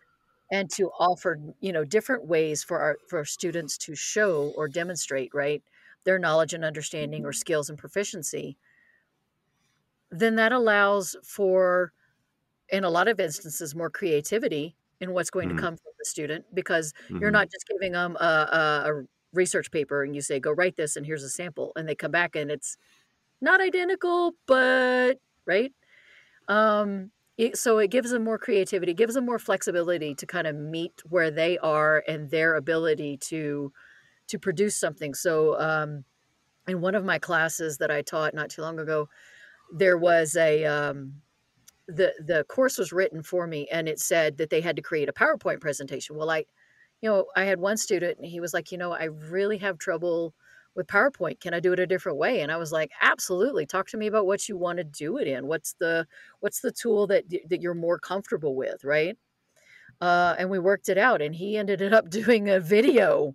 [0.51, 5.31] and to offer, you know, different ways for our for students to show or demonstrate,
[5.33, 5.63] right,
[6.05, 7.37] their knowledge and understanding or mm-hmm.
[7.37, 8.57] skills and proficiency,
[10.11, 11.93] then that allows for
[12.69, 15.51] in a lot of instances more creativity in what's going Mhm.
[15.51, 17.41] to come from the student because you're Mhm.
[17.41, 20.97] not just giving them a, a, a research paper and you say go write this
[20.97, 22.79] and here's a sample and they come back and it's
[23.41, 25.75] not identical but right
[26.49, 30.55] um it, so it gives them more creativity gives them more flexibility to kind of
[30.57, 33.73] meet where they are and their ability to
[34.29, 36.05] to produce something so um
[36.69, 39.09] in one of my classes that i taught not too long ago
[39.75, 41.23] there was a um
[41.89, 45.09] the the course was written for me and it said that they had to create
[45.09, 46.17] a powerpoint presentation.
[46.17, 46.45] Well i
[47.01, 49.79] you know i had one student and he was like you know i really have
[49.79, 50.35] trouble
[50.75, 51.41] with powerpoint.
[51.41, 52.41] Can i do it a different way?
[52.41, 53.67] And i was like absolutely.
[53.67, 55.47] Talk to me about what you want to do it in.
[55.47, 56.07] What's the
[56.41, 59.17] what's the tool that that you're more comfortable with right?
[60.01, 63.35] Uh, and we worked it out and he ended up doing a video.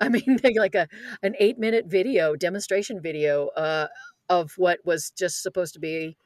[0.00, 0.88] I mean like a
[1.22, 3.88] an eight minute video demonstration video uh,
[4.28, 6.16] of what was just supposed to be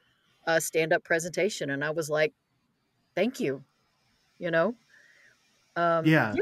[0.45, 2.33] a stand-up presentation and i was like
[3.15, 3.63] thank you
[4.39, 4.75] you know
[5.75, 6.33] um, Yeah.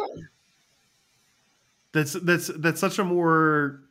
[1.94, 3.82] that's that's that's such a more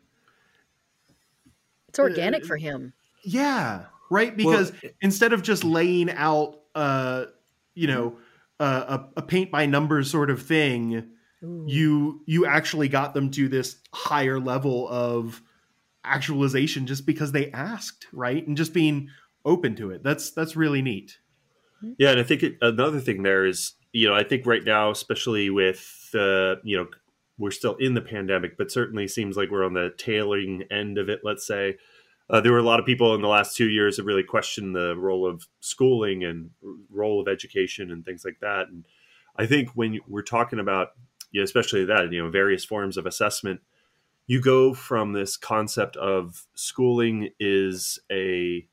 [1.89, 2.93] it's organic Uh, for him
[3.25, 4.37] Yeah, right.
[4.37, 7.27] Because Well, instead of just laying out, uh,
[7.75, 8.19] you know,
[8.59, 11.11] uh, a, a paint by numbers sort of thing,
[11.43, 11.67] Ooh.
[11.69, 15.43] you you actually got them to this higher level of
[16.05, 19.11] actualization just because they asked, right, and just being
[19.45, 20.03] open to it.
[20.03, 21.19] That's that's really neat.
[21.99, 24.91] Yeah, and I think it, another thing there is, you know, I think right now,
[24.91, 26.87] especially with, uh, you know,
[27.39, 31.09] we're still in the pandemic, but certainly seems like we're on the tailing end of
[31.09, 31.21] it.
[31.25, 31.79] Let's say
[32.29, 34.75] uh, there were a lot of people in the last two years that really questioned
[34.75, 36.51] the role of schooling and
[36.91, 38.69] role of education and things like that.
[38.69, 38.85] And
[39.37, 40.89] I think when we're talking about,
[41.33, 43.63] you know, especially that, you know, various forms of assessment,
[44.27, 48.67] you go from this concept of schooling is a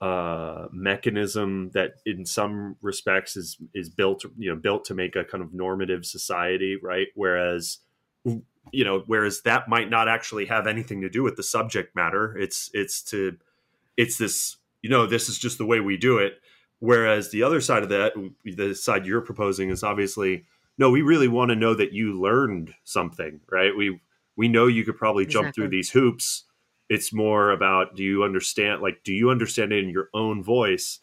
[0.00, 5.24] uh, mechanism that in some respects is is built you know built to make a
[5.24, 7.08] kind of normative society right?
[7.14, 7.78] Whereas
[8.24, 12.36] you know whereas that might not actually have anything to do with the subject matter.
[12.36, 13.38] It's it's to
[13.96, 16.34] it's this you know this is just the way we do it.
[16.78, 18.12] Whereas the other side of that
[18.44, 20.44] the side you're proposing is obviously
[20.76, 23.74] no we really want to know that you learned something right?
[23.74, 24.00] We
[24.36, 26.44] we know you could probably jump through these hoops
[26.88, 31.00] it's more about do you understand like do you understand it in your own voice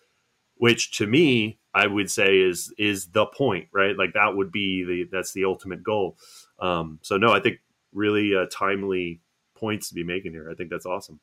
[0.56, 3.98] which to me I would say is is the point, right?
[3.98, 6.17] Like that would be the that's the ultimate goal.
[6.60, 7.60] Um, so no, I think
[7.93, 9.22] really uh, timely
[9.56, 10.50] points to be making here.
[10.52, 11.19] I think that's awesome.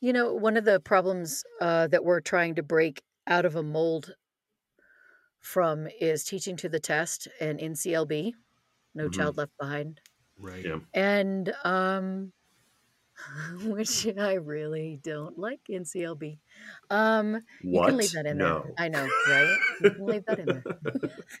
[0.00, 3.62] You know, one of the problems uh, that we're trying to break out of a
[3.62, 4.14] mold
[5.40, 8.34] from is teaching to the test and NCLB,
[8.94, 9.08] No Mhm.
[9.08, 10.00] Child Left Behind,
[10.38, 10.64] Right.
[10.64, 10.80] Yeah.
[10.94, 12.32] and um,
[13.64, 16.38] which I really don't like NCLB.
[16.90, 18.62] Um, you can leave that in no.
[18.64, 18.74] there.
[18.78, 19.56] I know, right?
[19.82, 20.64] You can leave that in there.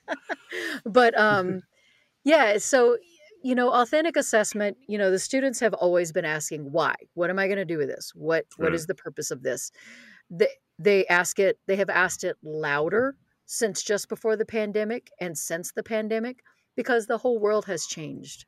[0.84, 1.62] but um,
[2.24, 2.96] yeah, so
[3.42, 4.76] you know, authentic assessment.
[4.86, 6.94] You know, the students have always been asking, "Why?
[7.14, 8.12] What am I going to do with this?
[8.14, 8.74] What What Right.
[8.74, 9.70] is the purpose of this?"
[10.30, 11.58] They they ask it.
[11.66, 13.16] They have asked it louder
[13.46, 16.42] since just before the pandemic and since the pandemic
[16.76, 18.46] because the whole world has changed.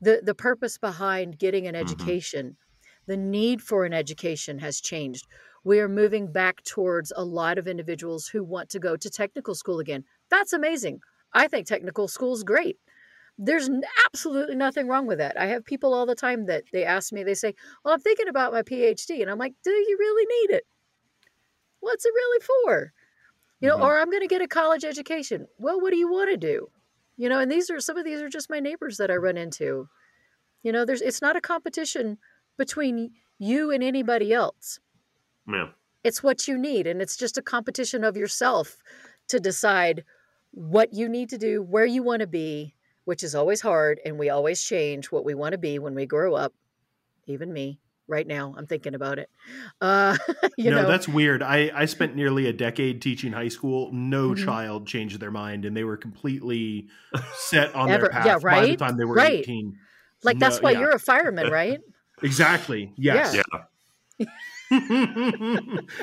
[0.00, 2.14] The The purpose behind getting an Mhm.
[2.14, 2.56] education,
[3.06, 5.26] the need for an education, has changed
[5.64, 9.54] we are moving back towards a lot of individuals who want to go to technical
[9.54, 10.04] school again.
[10.30, 11.00] That's amazing.
[11.32, 12.78] I think technical school is great.
[13.38, 13.70] There's
[14.06, 15.38] absolutely nothing wrong with that.
[15.38, 17.54] I have people all the time that they ask me, they say,
[17.84, 19.22] Well, I'm thinking about my PhD.
[19.22, 20.64] And I'm like, Do you really need it?
[21.80, 22.92] What's it really for?
[23.60, 23.82] You know, Mhm.
[23.82, 25.48] or I'm going to get a college education.
[25.58, 26.68] Well, what do you want to do?
[27.16, 29.36] You know, and these are some of these are just my neighbors that I run
[29.36, 29.88] into.
[30.62, 32.18] You know, there's it's not a competition
[32.56, 34.78] between you and anybody else
[35.48, 35.70] Yeah.
[36.04, 38.78] it's what you need and it's just a competition of yourself
[39.28, 40.04] to decide
[40.52, 42.74] what you need to do where you want to be
[43.04, 46.06] which is always hard and we always change what we want to be when we
[46.06, 46.54] grow up
[47.26, 49.30] even me right now i'm thinking about it
[49.80, 50.16] uh
[50.58, 51.42] you no, know that's weird.
[51.42, 53.90] I, I spent nearly a decade teaching high school.
[53.92, 54.44] No Mhm.
[54.44, 56.88] child changed their mind, and they were completely
[57.36, 58.60] set on Ever- their path yeah, right?
[58.62, 59.40] by the time they were Right.
[59.40, 59.76] 18.
[60.22, 60.80] like that's why yeah.
[60.80, 61.80] you're a fireman right
[62.22, 62.92] Exactly.
[62.96, 63.34] Yes.
[63.34, 64.26] Yeah.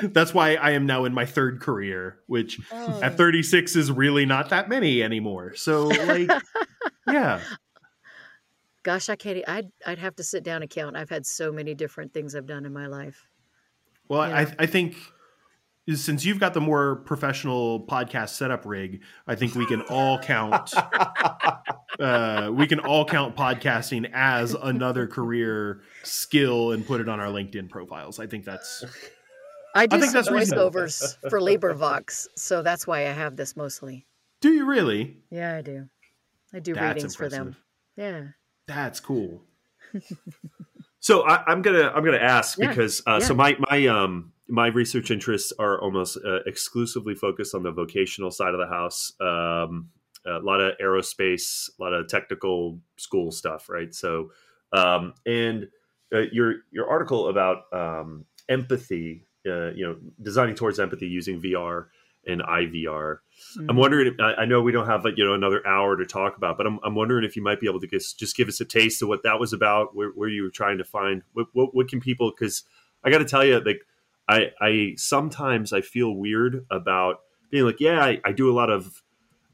[0.02, 3.00] That's why I am now in my third career, which Oh.
[3.02, 5.54] at 36 is really not that many anymore.
[5.56, 6.30] So, like,
[7.06, 7.40] yeah.
[8.82, 11.74] Gosh i can't i'd i'd have to sit down and count i've had so many
[11.74, 13.28] different things i've done in my life
[14.08, 14.38] Well, Yeah.
[14.58, 14.96] I, I think
[15.94, 20.72] since you've got the more professional podcast setup rig, I think we can all count.
[21.98, 27.26] uh, we can all count podcasting as another career skill and put it on our
[27.26, 28.20] LinkedIn profiles.
[28.20, 28.84] I think that's
[29.74, 34.06] i do think some that's voiceovers for librivox so that's why i have this mostly
[34.40, 35.16] Do you really?
[35.30, 35.88] yeah i do
[36.52, 37.56] i do That's readings for them
[37.96, 38.28] yeah
[38.66, 39.42] That's cool.
[41.02, 44.68] So I, I'm gonna I'm gonna ask Yeah, because uh, so my my um my
[44.68, 49.12] research interests are almost uh, exclusively focused on the vocational side of the house.
[49.20, 49.90] Um,
[50.24, 53.92] a lot of aerospace, a lot of technical school stuff, right?
[53.92, 54.30] So,
[54.72, 55.66] um, and
[56.14, 61.86] uh, your your article about um, empathy, uh, you know, designing towards empathy using VR
[62.26, 63.16] and IVR.
[63.58, 63.70] Mm-hmm.
[63.70, 64.06] I'm wondering.
[64.08, 66.66] If, I know we don't have like you know another hour to talk about, but
[66.66, 69.02] I'm, I'm wondering if you might be able to just just give us a taste
[69.02, 71.88] of what that was about, where, where you were trying to find what what, what
[71.88, 72.30] can people?
[72.30, 72.64] Because
[73.04, 73.80] I got to tell you, like
[74.28, 78.70] I I sometimes I feel weird about being like, yeah, I, I do a lot
[78.70, 79.02] of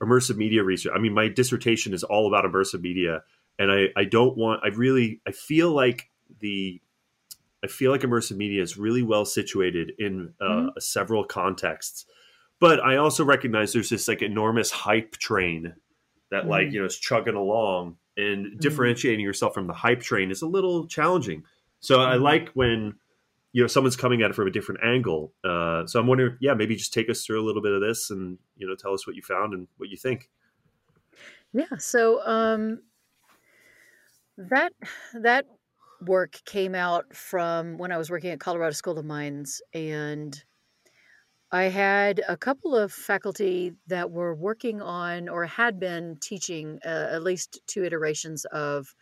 [0.01, 0.93] immersive media research.
[0.95, 3.23] I mean, my dissertation is all about immersive media,
[3.59, 4.61] and I I don't want.
[4.65, 6.81] I really I feel like the
[7.65, 10.83] I feel like immersive media is really well situated in uh, Mhm.
[10.83, 12.07] several contexts.
[12.61, 15.75] But I also recognize there's this like enormous hype train
[16.31, 16.73] that like Mhm.
[16.73, 20.87] you know is chugging along, and differentiating yourself from the hype train is a little
[20.88, 21.44] challenging.
[21.81, 22.23] So I Mhm.
[22.23, 22.99] like when
[23.53, 25.35] you know someone's coming at it from a different angle.
[25.44, 28.11] Uh, so I'm wondering, yeah, maybe just take us through a little bit of this,
[28.11, 30.31] and you know, tell us what you found and what you think.
[31.53, 32.83] Yeah, so um,
[34.37, 34.73] that
[35.14, 35.47] that
[36.03, 40.44] work came out from when I was working at Colorado School of Mines, and
[41.51, 47.09] I had a couple of faculty that were working on or had been teaching uh,
[47.11, 48.95] at least two iterations of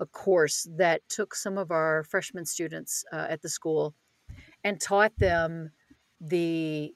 [0.00, 3.94] a course that took some of our freshman students uh, at the school
[4.64, 5.70] and taught them
[6.20, 6.92] the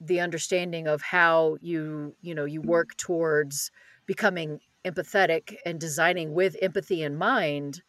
[0.00, 3.70] the understanding of how you you know you work towards
[4.06, 7.82] becoming empathetic and designing with empathy in mind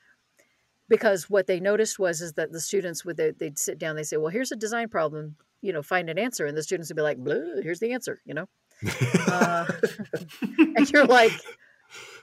[0.88, 4.04] because what they noticed was is that the students would they, they'd sit down they
[4.04, 6.96] say well here's a design problem you know find an answer and the students would
[6.96, 7.18] be like
[7.64, 8.48] here's the answer you know?
[9.28, 9.66] Uh,
[10.76, 11.32] and you're like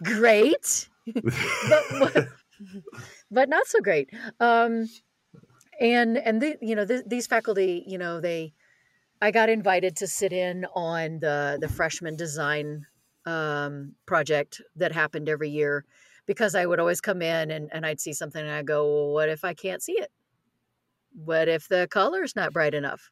[0.02, 0.88] great.
[1.12, 2.28] But,
[3.30, 4.10] but not so great.
[4.38, 4.88] Um
[5.80, 8.52] and and the, you know th- these faculty you know they
[9.22, 12.86] i got invited to sit in on the the freshman design
[13.26, 15.84] um, project that happened every year
[16.26, 19.12] because i would always come in and, and i'd see something and i go well,
[19.12, 20.10] what if i can't see it?
[21.12, 23.10] What if the color's not bright enough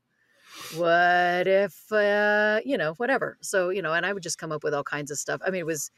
[0.74, 3.38] what if uh, you know whatever.
[3.40, 5.40] So you know and i would just come up with all kinds of stuff.
[5.46, 5.90] I mean it was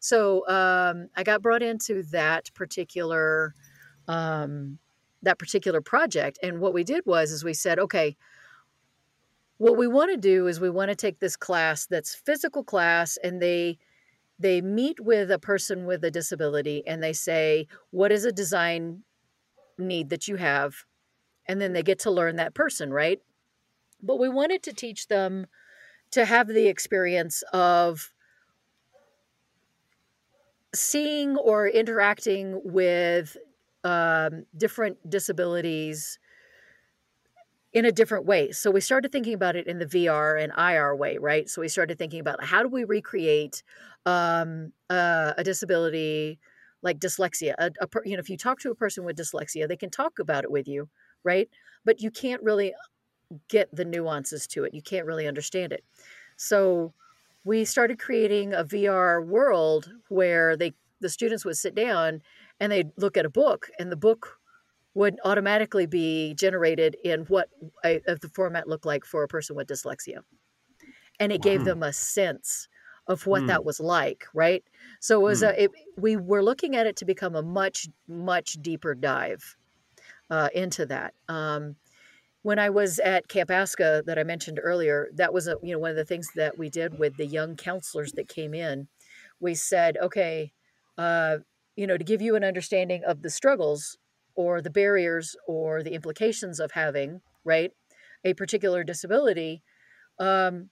[0.00, 3.54] so um, i got brought into that particular
[4.08, 4.78] um,
[5.22, 8.16] that particular project and what we did was is we said okay
[9.58, 13.18] what we want to do is we want to take this class that's physical class
[13.22, 13.78] and they
[14.38, 19.02] they meet with a person with a disability and they say what is a design
[19.76, 20.74] need that you have
[21.46, 23.20] and then they get to learn that person right
[24.02, 25.46] but we wanted to teach them
[26.12, 28.12] to have the experience of
[30.74, 33.36] seeing or interacting with
[33.84, 36.18] um, different disabilities
[37.72, 38.50] in a different way.
[38.50, 41.48] So we started thinking about it in the VR and IR way, right?
[41.48, 43.62] So we started thinking about how do we recreate
[44.06, 46.38] um, uh, a disability
[46.82, 47.54] like dyslexia?
[47.58, 50.18] A, a, you know, if you talk to a person with dyslexia, they can talk
[50.18, 50.88] about it with you,
[51.22, 51.48] right?
[51.84, 52.74] But you can't really
[53.48, 54.74] get the nuances to it.
[54.74, 55.84] You can't really understand it.
[56.36, 56.92] So
[57.44, 62.20] we started creating a VR world where they the students would sit down
[62.58, 64.38] and they'd look at a book and the book
[64.94, 67.48] would automatically be generated in what
[67.84, 70.18] a, the format looked like for a person with dyslexia.
[71.18, 71.50] And it wow.
[71.50, 72.68] gave them a sense
[73.06, 73.46] of what mm.
[73.48, 74.62] that was like, right?
[75.00, 75.48] So it was mm.
[75.48, 79.56] a, it, we were looking at it to become a much, much deeper dive
[80.28, 81.14] uh, into that.
[81.28, 81.76] Um,
[82.42, 85.78] when I was at Camp ASCCA that I mentioned earlier, that was a, you know
[85.78, 88.88] one of the things that we did with the young counselors that came in.
[89.40, 90.52] We said, okay,
[90.98, 91.38] uh,
[91.76, 93.98] you know, to give you an understanding of the struggles
[94.34, 97.72] or the barriers or the implications of having right
[98.24, 99.62] a particular disability
[100.18, 100.68] um,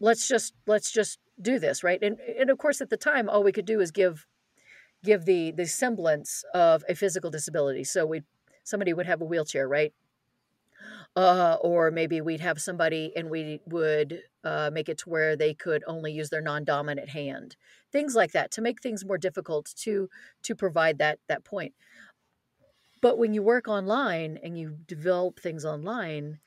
[0.00, 2.02] let's just let's just do this right?
[2.02, 4.26] And and of course at the time all we could do is give
[5.04, 7.84] give the the semblance of a physical disability.
[7.84, 8.22] So we
[8.64, 9.94] somebody would have a wheelchair right
[11.18, 15.52] uh, or maybe we'd have somebody and we would uh, make it to where they
[15.52, 17.56] could only use their non-dominant hand
[17.90, 20.08] things like that to make things more difficult to
[20.44, 21.74] to provide that that point.
[23.00, 26.40] But when you work online and you develop things online,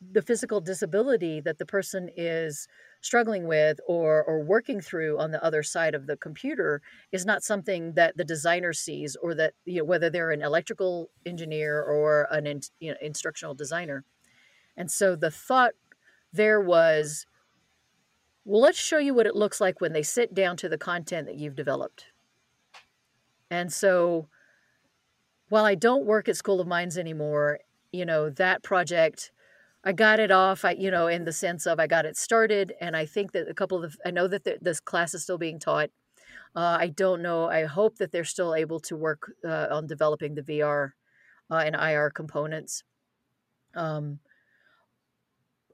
[0.00, 2.66] the physical disability that the person is
[3.02, 6.80] struggling with or or working through on the other side of the computer
[7.10, 11.10] is not something that the designer sees or that you know whether they're an electrical
[11.26, 14.04] engineer or an in, you know, instructional designer.
[14.76, 15.72] And so the thought
[16.32, 17.26] there was
[18.44, 21.26] well let's show you what it looks like when they sit down to the content
[21.26, 22.06] that you've developed.
[23.50, 24.28] And so
[25.48, 27.58] while I don't work at School of Mines anymore,
[27.92, 29.32] you know, that project,
[29.84, 32.72] I got it off, I, you know, in the sense of I got it started.
[32.80, 35.38] And I think that a couple of, I know that the, this class is still
[35.38, 35.90] being taught.
[36.54, 37.48] Uh, I don't know.
[37.48, 40.92] I hope that they're still able to work uh, on developing the VR
[41.50, 42.84] uh, and IR components.
[43.74, 44.20] Um,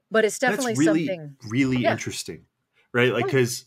[0.09, 1.91] but it's definitely That's really, something really yeah.
[1.91, 2.45] interesting,
[2.93, 3.13] right?
[3.13, 3.65] Like, because,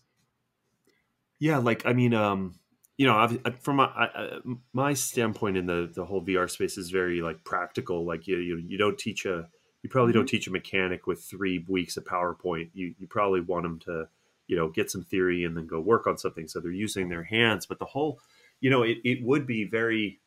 [1.38, 2.58] yeah, like I mean, um,
[2.96, 4.40] you know, i've from my,
[4.72, 8.04] my standpoint in the the whole VR space is very like practical.
[8.04, 9.48] Like you you, you don't teach a
[9.82, 10.20] you probably mm-hmm.
[10.20, 12.70] don't teach a mechanic with three weeks of PowerPoint.
[12.74, 14.08] You you probably want them to
[14.46, 16.48] you know get some theory and then go work on something.
[16.48, 17.66] So they're using their hands.
[17.66, 18.20] But the whole
[18.60, 20.20] you know it, it would be very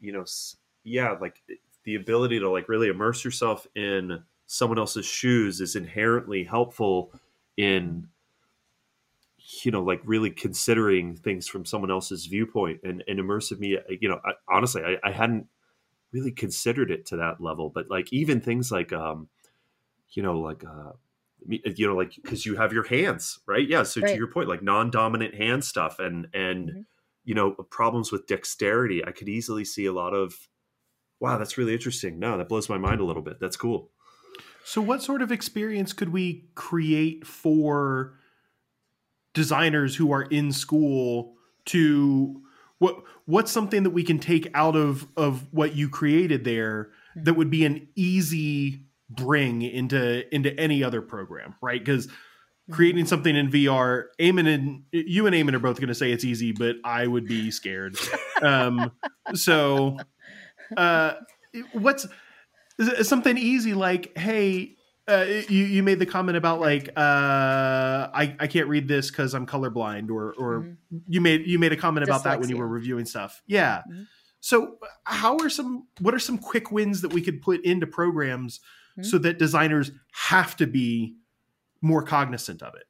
[0.00, 0.24] you know
[0.84, 1.42] yeah like
[1.84, 7.12] the ability to like really immerse yourself in someone else's shoes is inherently helpful
[7.56, 8.08] in
[9.62, 14.08] you know like really considering things from someone else's viewpoint and, and immersive media you
[14.08, 15.46] know I, honestly I, I, hadn't
[16.12, 19.28] really considered it to that level but like even things like um
[20.10, 20.92] you know like uh
[21.46, 24.12] you know like because you have your hands right yeah so right.
[24.12, 26.80] to your point like non-dominant hand stuff and and mm-hmm.
[27.24, 30.48] you know problems with dexterity i could easily see a lot of
[31.20, 33.90] wow that's really interesting no that blows my mind a little bit that's cool
[34.64, 38.14] so what sort of experience could we create for
[39.32, 41.34] designers who are in school
[41.66, 42.42] to
[42.78, 47.34] what what's something that we can take out of of what you created there that
[47.34, 51.84] would be an easy bring into into any other program right?
[51.84, 52.08] Because
[52.70, 56.24] creating something in vr Eamon and you and Eamon are both going to say it's
[56.24, 57.96] easy but i would be scared.
[58.42, 58.92] Um
[59.34, 59.96] so
[60.76, 61.14] uh
[61.72, 62.06] what's
[63.02, 64.75] something easy like hey
[65.08, 69.34] uh, you you made the comment about like uh, I I can't read this because
[69.34, 70.98] I'm colorblind, or or mm-hmm.
[71.06, 72.24] you made you made a comment about Dyslexia.
[72.24, 73.42] that when you were reviewing stuff.
[73.46, 73.82] Yeah.
[73.88, 74.02] Mm-hmm.
[74.40, 78.58] So how are some what are some quick wins that we could put into programs
[78.58, 79.02] mm-hmm.
[79.04, 81.16] so that designers have to be
[81.80, 82.84] more cognizant of it?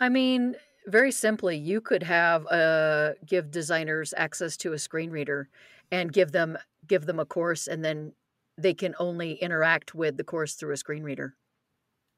[0.00, 0.56] I mean,
[0.86, 5.48] very simply, you could have uh, give designers access to a screen reader
[5.90, 6.56] and give them
[6.86, 8.12] give them a course and then
[8.58, 11.34] they can only interact with the course through a screen reader.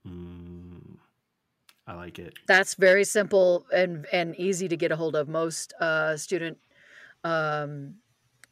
[0.07, 0.97] Mm,
[1.87, 2.35] I like it.
[2.47, 5.29] That's very simple and and easy to get a hold of.
[5.29, 6.59] Most uh, student
[7.25, 7.95] um,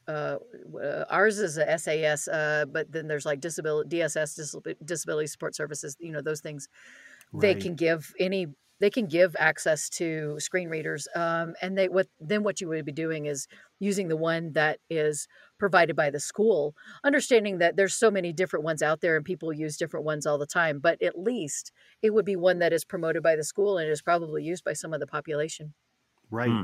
[0.08, 0.38] uh,
[0.82, 5.96] uh ours is a SAS, uh, but then there's like disability DSS disability support services.
[6.00, 6.68] You know those things.
[7.32, 7.54] Right.
[7.54, 8.48] They can give any
[8.80, 12.84] they can give access to screen readers um, and they what then what you would
[12.84, 13.46] be doing is
[13.78, 15.26] using the one that is
[15.58, 16.74] provided by the school
[17.04, 20.38] understanding that there's so many different ones out there and people use different ones all
[20.38, 21.72] the time but at least
[22.02, 24.72] it would be one that is promoted by the school and is probably used by
[24.72, 25.72] some of the population
[26.30, 26.62] right hmm.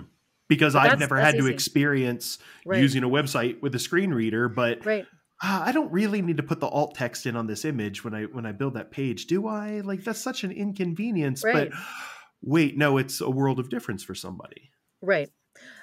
[0.49, 1.45] because but i've never had easy.
[1.45, 2.81] to experience right.
[2.81, 5.07] using a website with a screen reader but right
[5.43, 8.15] ah, I don't really need to put the alt text in on this image when
[8.15, 9.81] I when I build that page, do I?
[9.81, 11.45] Like that's such an inconvenience.
[11.45, 11.71] Right.
[11.71, 11.79] But
[12.43, 14.71] wait, no, it's a world of difference for somebody.
[15.01, 15.31] Right.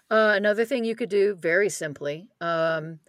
[0.10, 3.00] Uh, another thing you could do very simply, um,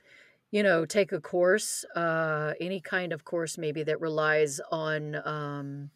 [0.51, 5.91] you know, take a course, uh, any kind of course maybe that relies on, um,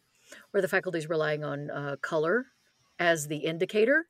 [0.51, 2.47] where the faculty is relying on uh, color
[2.97, 4.07] as the indicator,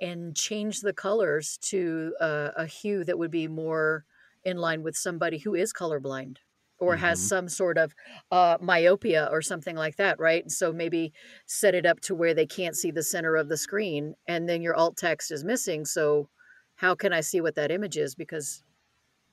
[0.00, 4.04] and change the colors to uh, a hue that would be more
[4.44, 6.36] in line with somebody who is colorblind
[6.78, 7.04] or mm-hmm.
[7.04, 7.94] has some sort of
[8.30, 10.50] uh, myopia or something like that, right?
[10.50, 11.12] So maybe
[11.46, 14.62] set it up to where they can't see the center of the screen, and then
[14.62, 15.84] your alt text is missing.
[15.84, 16.28] So
[16.76, 18.62] how can I see what that image is because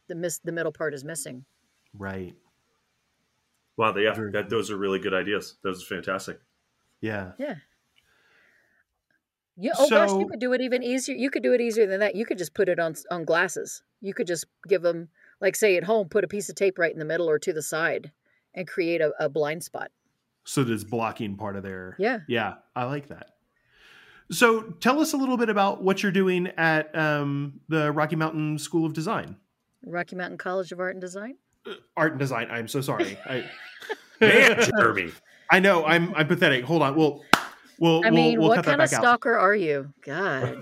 [0.10, 1.46] the miss the middle part is missing?
[1.94, 2.36] Right.
[3.78, 5.56] Wow, yeah, that, those are really good ideas.
[5.64, 6.40] Those are fantastic.
[7.00, 7.32] Yeah.
[7.38, 7.56] Yeah.
[9.58, 9.74] Yeah.
[9.78, 11.16] Oh so, gosh, you could do it even easier.
[11.16, 12.16] You could do it easier than that.
[12.16, 13.82] You could just put it on on glasses.
[14.02, 15.10] You could just give them,
[15.42, 17.52] like, say at home, put a piece of tape right in the middle or to
[17.52, 18.12] the side,
[18.54, 19.92] and create a, a blind spot.
[20.44, 21.96] So that's blocking part of their.
[22.00, 22.20] Yeah.
[22.28, 23.32] Yeah, I like that.
[24.32, 28.60] So tell us a little bit about what you're doing at um, the Rocky Mountain
[28.60, 29.38] School of Design.
[29.86, 31.36] Rocky Mountain College of Art and Design.
[31.66, 32.48] Uh, art and Design.
[32.52, 33.18] I'm so sorry.
[33.26, 33.46] I,
[34.22, 35.12] Man, Jeremy.
[35.52, 35.86] I know.
[35.86, 36.66] I'm I'm pathetic.
[36.66, 36.96] Hold on.
[36.96, 37.24] Well,
[37.80, 39.44] We'll, I mean, we'll, we'll what kind of stalker out.
[39.44, 39.94] are you?
[40.04, 40.60] God.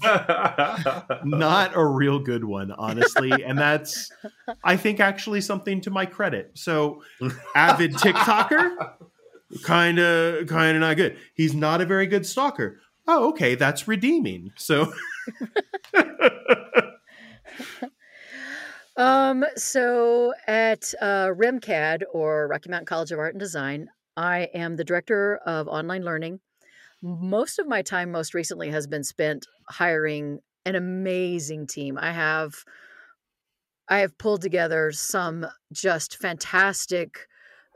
[1.23, 3.31] Not a real good one, honestly.
[3.31, 4.11] and that's,
[4.63, 6.51] I think, actually something to my credit.
[6.55, 7.01] So,
[7.55, 8.93] avid TikToker,
[9.63, 11.17] kind of, kind of not good.
[11.35, 12.81] He's not a very good stalker.
[13.07, 13.55] Oh, okay.
[13.55, 14.51] That's redeeming.
[14.57, 14.91] So.
[18.97, 23.87] um, so at uh, RMCAD or Rocky Mountain College of Art and Design,
[24.17, 26.39] I am the director of online learning
[27.05, 31.99] most of my time most recently has been spent hiring an amazing team.
[32.01, 32.65] I have
[33.87, 37.27] I have pulled together some just fantastic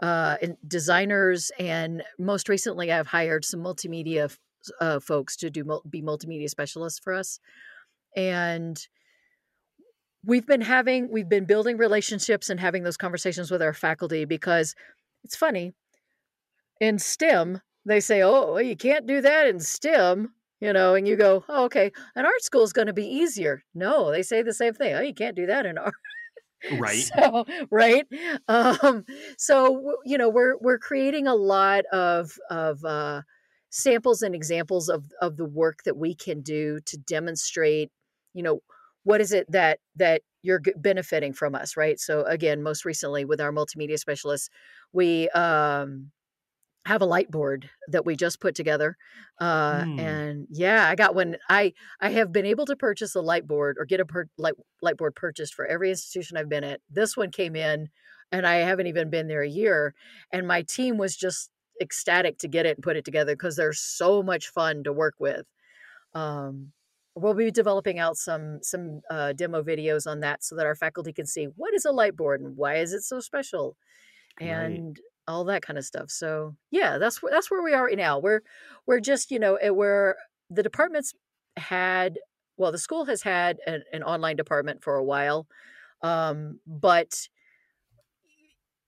[0.02, 4.36] uh, designers, and most recently, I've hired some multimedia
[4.82, 7.40] uh, folks to do be multimedia specialists for us,
[8.16, 8.88] and
[10.26, 14.74] we've been having we've been building relationships and having those conversations with our faculty because
[15.24, 15.74] it's funny
[16.82, 21.16] in STEM they say, oh, you can't do that in STEM, you know, and you
[21.16, 23.64] go, oh, okay, an art school is going to be easier.
[23.74, 24.94] No, they say the same thing.
[24.94, 25.94] Oh, you can't do that in art.
[26.78, 27.10] Right.
[27.16, 28.06] So, right.
[28.50, 29.06] Um,
[29.38, 33.22] so, you know, we're, we're creating a lot of, of, uh,
[33.70, 37.92] samples and examples of, of the work that we can do to demonstrate,
[38.34, 38.60] you know,
[39.04, 41.78] what is it that, that you're benefiting from us.
[41.78, 41.98] Right.
[41.98, 44.50] So again, most recently with our multimedia specialists,
[44.92, 46.12] we, um,
[46.86, 48.98] have a light board that we just put together
[49.42, 50.00] uh, mm.
[50.00, 53.76] and yeah i got one i i have been able to purchase a light board
[53.80, 56.80] or get a per, light, light board purchased for every institution i've been at.
[56.90, 57.90] This one came in
[58.32, 59.94] and i haven't even been there a year
[60.32, 61.50] and my team was just
[61.82, 65.16] ecstatic to get it and put it together because they're so much fun to work
[65.20, 65.46] with.
[66.14, 66.72] Um,
[67.16, 71.14] we'll be developing out some some uh, demo videos on that so that our faculty
[71.14, 73.76] can see what is a light board and why is it so special?
[74.40, 74.98] And
[75.30, 76.10] all that kind of stuff.
[76.10, 78.20] So yeah, that's where that's where we are right now.
[78.20, 78.42] We're
[78.86, 80.18] we're just you know where
[80.50, 81.14] the departments
[81.58, 82.18] had
[82.58, 85.48] well the school has had an, an online department for a while,
[86.02, 87.28] um, but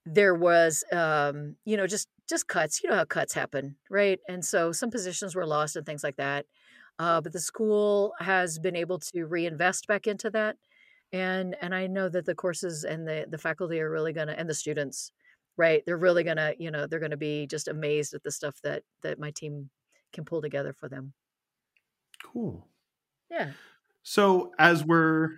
[0.06, 2.84] there was um, you know just just cuts.
[2.84, 4.20] You know how cuts happen, right?
[4.28, 6.46] And so some positions were lost and things like that.
[7.00, 10.58] Uh, but the school has been able to reinvest back into that
[11.14, 14.50] and and i know that the courses and the the faculty are really to and
[14.50, 15.12] the students
[15.58, 18.84] right they're really gonna you know they're gonna be just amazed at the stuff that
[19.02, 19.70] that my team
[20.14, 21.14] can pull together for them.
[22.24, 22.68] Cool.
[23.30, 23.52] Yeah.
[24.04, 25.32] So as we're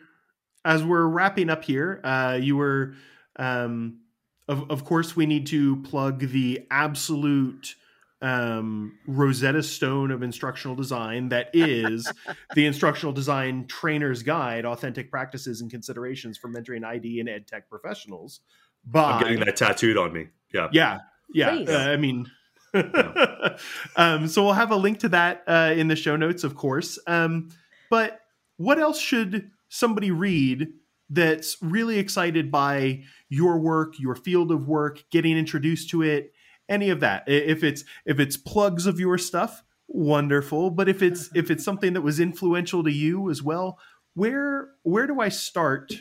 [0.66, 2.96] as we're wrapping up here uh you were
[3.38, 4.00] um
[4.48, 7.76] of, of course we need to plug the absolute
[8.24, 12.12] um, Rosetta Stone of instructional design that is
[12.56, 17.70] the instructional design trainer's guide, authentic practices and considerations for mentoring ID and ed tech
[17.70, 18.40] professionals
[18.86, 19.14] by.
[19.14, 20.28] I'm getting that tattooed on me.
[20.54, 20.70] Yeah.
[20.72, 21.00] Yeah.
[21.34, 21.64] Yeah.
[21.68, 22.30] Uh, I mean,
[23.96, 27.00] um, so we'll have a link to that uh, in the show notes, of course.
[27.08, 27.50] Um,
[27.90, 28.22] but
[28.58, 30.70] what else should somebody read
[31.10, 36.34] that's really excited by your work, your field of work, getting introduced to it,
[36.70, 37.24] any of that?
[37.28, 40.72] If it's if it's plugs of your stuff, wonderful.
[40.72, 43.78] But if it's if it's something that was influential to you as well,
[44.16, 45.94] where where do I start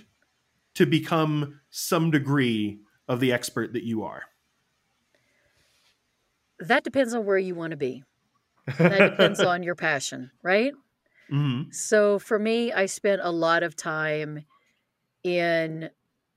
[0.74, 4.24] to become some degree of the expert that you are?
[6.58, 8.04] That depends on where you want to be.
[8.88, 10.74] That depends on your passion, right?
[11.30, 14.46] hmm So for me, I spent a lot of time
[15.24, 15.90] in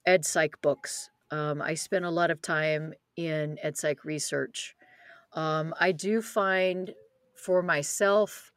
[0.06, 1.10] ed psych books.
[1.32, 4.76] Um, I spent a lot of time in ed psych research.
[5.34, 6.94] Um, I do find
[7.36, 8.52] for myself,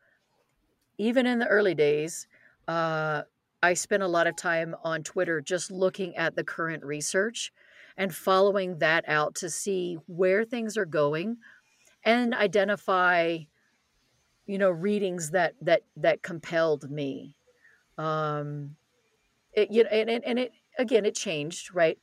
[0.99, 2.27] even in the early days,
[2.67, 3.23] uh,
[3.63, 7.53] I spent a lot of time on Twitter just looking at the current research
[7.97, 11.39] and following that out to see where things are going
[12.05, 13.41] and identify
[14.47, 17.37] you know readings that that that compelled me
[17.99, 18.77] um
[19.55, 21.99] it you know and, and, and it again it changed right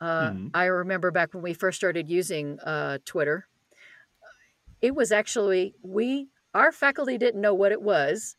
[0.00, 0.50] uh Mhm.
[0.54, 3.48] i remember back when we first started using uh twitter
[4.80, 8.36] it was actually we our faculty didn't know what it was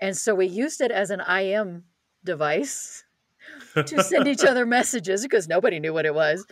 [0.00, 1.84] and so we used it as an im
[2.28, 3.04] device
[3.74, 6.44] to send each other messages because nobody knew what it was.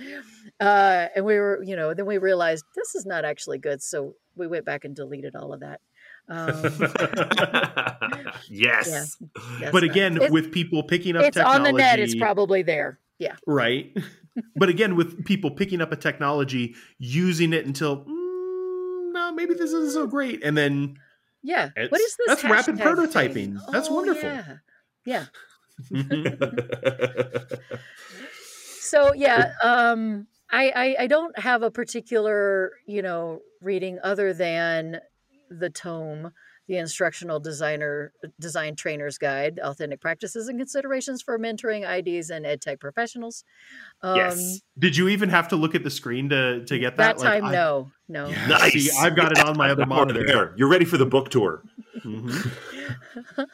[0.58, 3.82] Uh, and we were, you know, then we realized this is not actually good.
[3.82, 5.80] So we went back and deleted all of that.
[6.28, 6.62] Um,
[8.50, 9.16] yes.
[9.60, 11.98] yes, but again, it's, with people picking up it's on technology, the net.
[12.00, 12.98] It's probably there.
[13.18, 13.36] Yeah.
[13.46, 13.96] right.
[14.56, 19.72] but again, with people picking up a technology, using it until mm, no, maybe this
[19.72, 20.96] isn't so great, and then
[21.42, 21.68] Yeah.
[21.76, 22.26] What is this?
[22.26, 23.32] that's rapid prototyping.
[23.34, 23.60] thing?
[23.70, 24.28] That's Oh, wonderful.
[24.28, 24.56] Yeah.
[25.04, 25.24] Yeah.
[28.80, 35.00] So yeah, um, I, I I don't have a particular you know reading other than
[35.50, 36.32] the tome,
[36.68, 42.60] the instructional designer design trainer's guide, authentic practices and considerations for mentoring IDs and ed
[42.60, 43.44] tech professionals.
[44.02, 44.60] Um, yes.
[44.78, 47.18] Did you even have to look at the screen to to get that?
[47.18, 48.28] That time, I- no, no.
[48.28, 48.72] Yeah, Nice.
[48.72, 50.26] See, I've got it on my other monitor.
[50.26, 50.54] there.
[50.56, 51.62] You're ready for the book tour.
[52.04, 52.52] Mhm.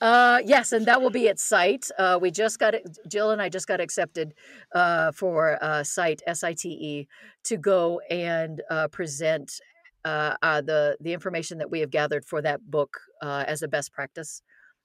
[0.00, 1.90] uh, yes, and that will be at SITE.
[1.98, 2.98] Uh, we just got it.
[3.08, 4.34] Jill and I just got accepted
[4.74, 7.08] uh, for uh, SITE S I T E
[7.44, 9.60] to go and uh, present
[10.08, 13.68] uh, uh, the the information that we have gathered for that book uh, as a
[13.68, 14.42] best practice.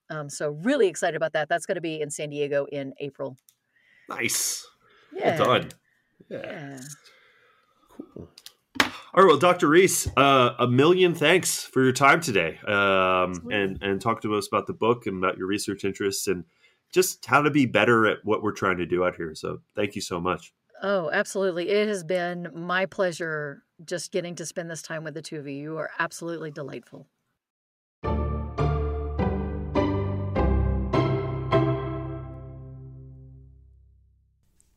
[0.10, 1.48] Um, so really excited about that.
[1.48, 3.38] That's going to be in San Diego in April.
[4.10, 4.68] Nice.
[5.14, 5.40] Yeah.
[5.40, 5.70] Well done.
[6.30, 6.80] Yeah.
[7.90, 8.30] Cool.
[9.16, 9.68] All right, well, Dr.
[9.70, 14.48] Reese, uh, a million thanks for your time today, um, and and talk to us
[14.48, 16.44] about the book and about your research interests and
[16.92, 19.36] just how to be better at what we're trying to do out here.
[19.36, 20.52] So, thank you so much.
[20.86, 21.70] Oh, absolutely.
[21.70, 25.48] It has been my pleasure just getting to spend this time with the two of
[25.48, 25.54] you.
[25.54, 27.08] You are absolutely delightful.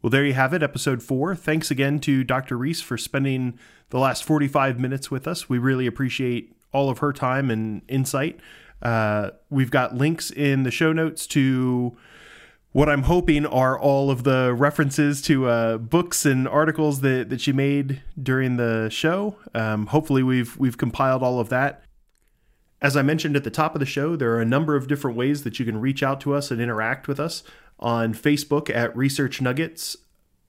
[0.00, 1.34] Well, there you have it, episode four.
[1.34, 2.57] Thanks again to Dr.
[2.57, 3.59] Reese for spending
[3.90, 5.48] the last 45 minutes with us.
[5.48, 8.38] We really appreciate all of her time and insight.
[8.80, 11.96] Uh, we've got links in the show notes to
[12.77, 17.41] what I'm hoping are all of the references to uh, books and articles that, that
[17.41, 19.37] she made during the show.
[19.55, 21.85] Um, hopefully, we've we've compiled all of that.
[22.83, 25.16] As I mentioned at the top of the show, there are a number of different
[25.16, 27.43] ways that you can reach out to us and interact with us
[27.81, 29.97] on Facebook at Research Nuggets,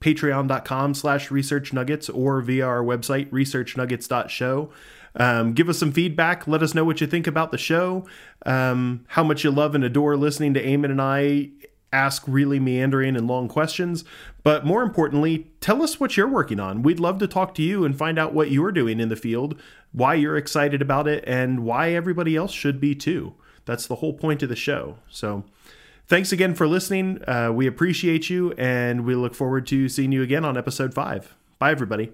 [0.02, 4.70] patreon.com slash research nuggets, or via our website, researchnuggets.show.
[5.16, 6.46] Um, give us some feedback.
[6.46, 8.06] Let us know what you think about the show,
[8.44, 11.50] um, how much you love and adore listening to Eamon and I
[11.92, 14.04] ask really meandering and long questions.
[14.42, 16.82] But more importantly, tell us what you're working on.
[16.82, 19.60] We'd love to talk to you and find out what you're doing in the field,
[19.92, 23.34] why you're excited about it, and why everybody else should be too.
[23.64, 24.96] That's the whole point of the show.
[25.10, 25.44] So,
[26.06, 27.22] thanks again for listening.
[27.28, 31.34] Uh, we appreciate you, and we look forward to seeing you again on episode five.
[31.58, 32.12] Bye, everybody.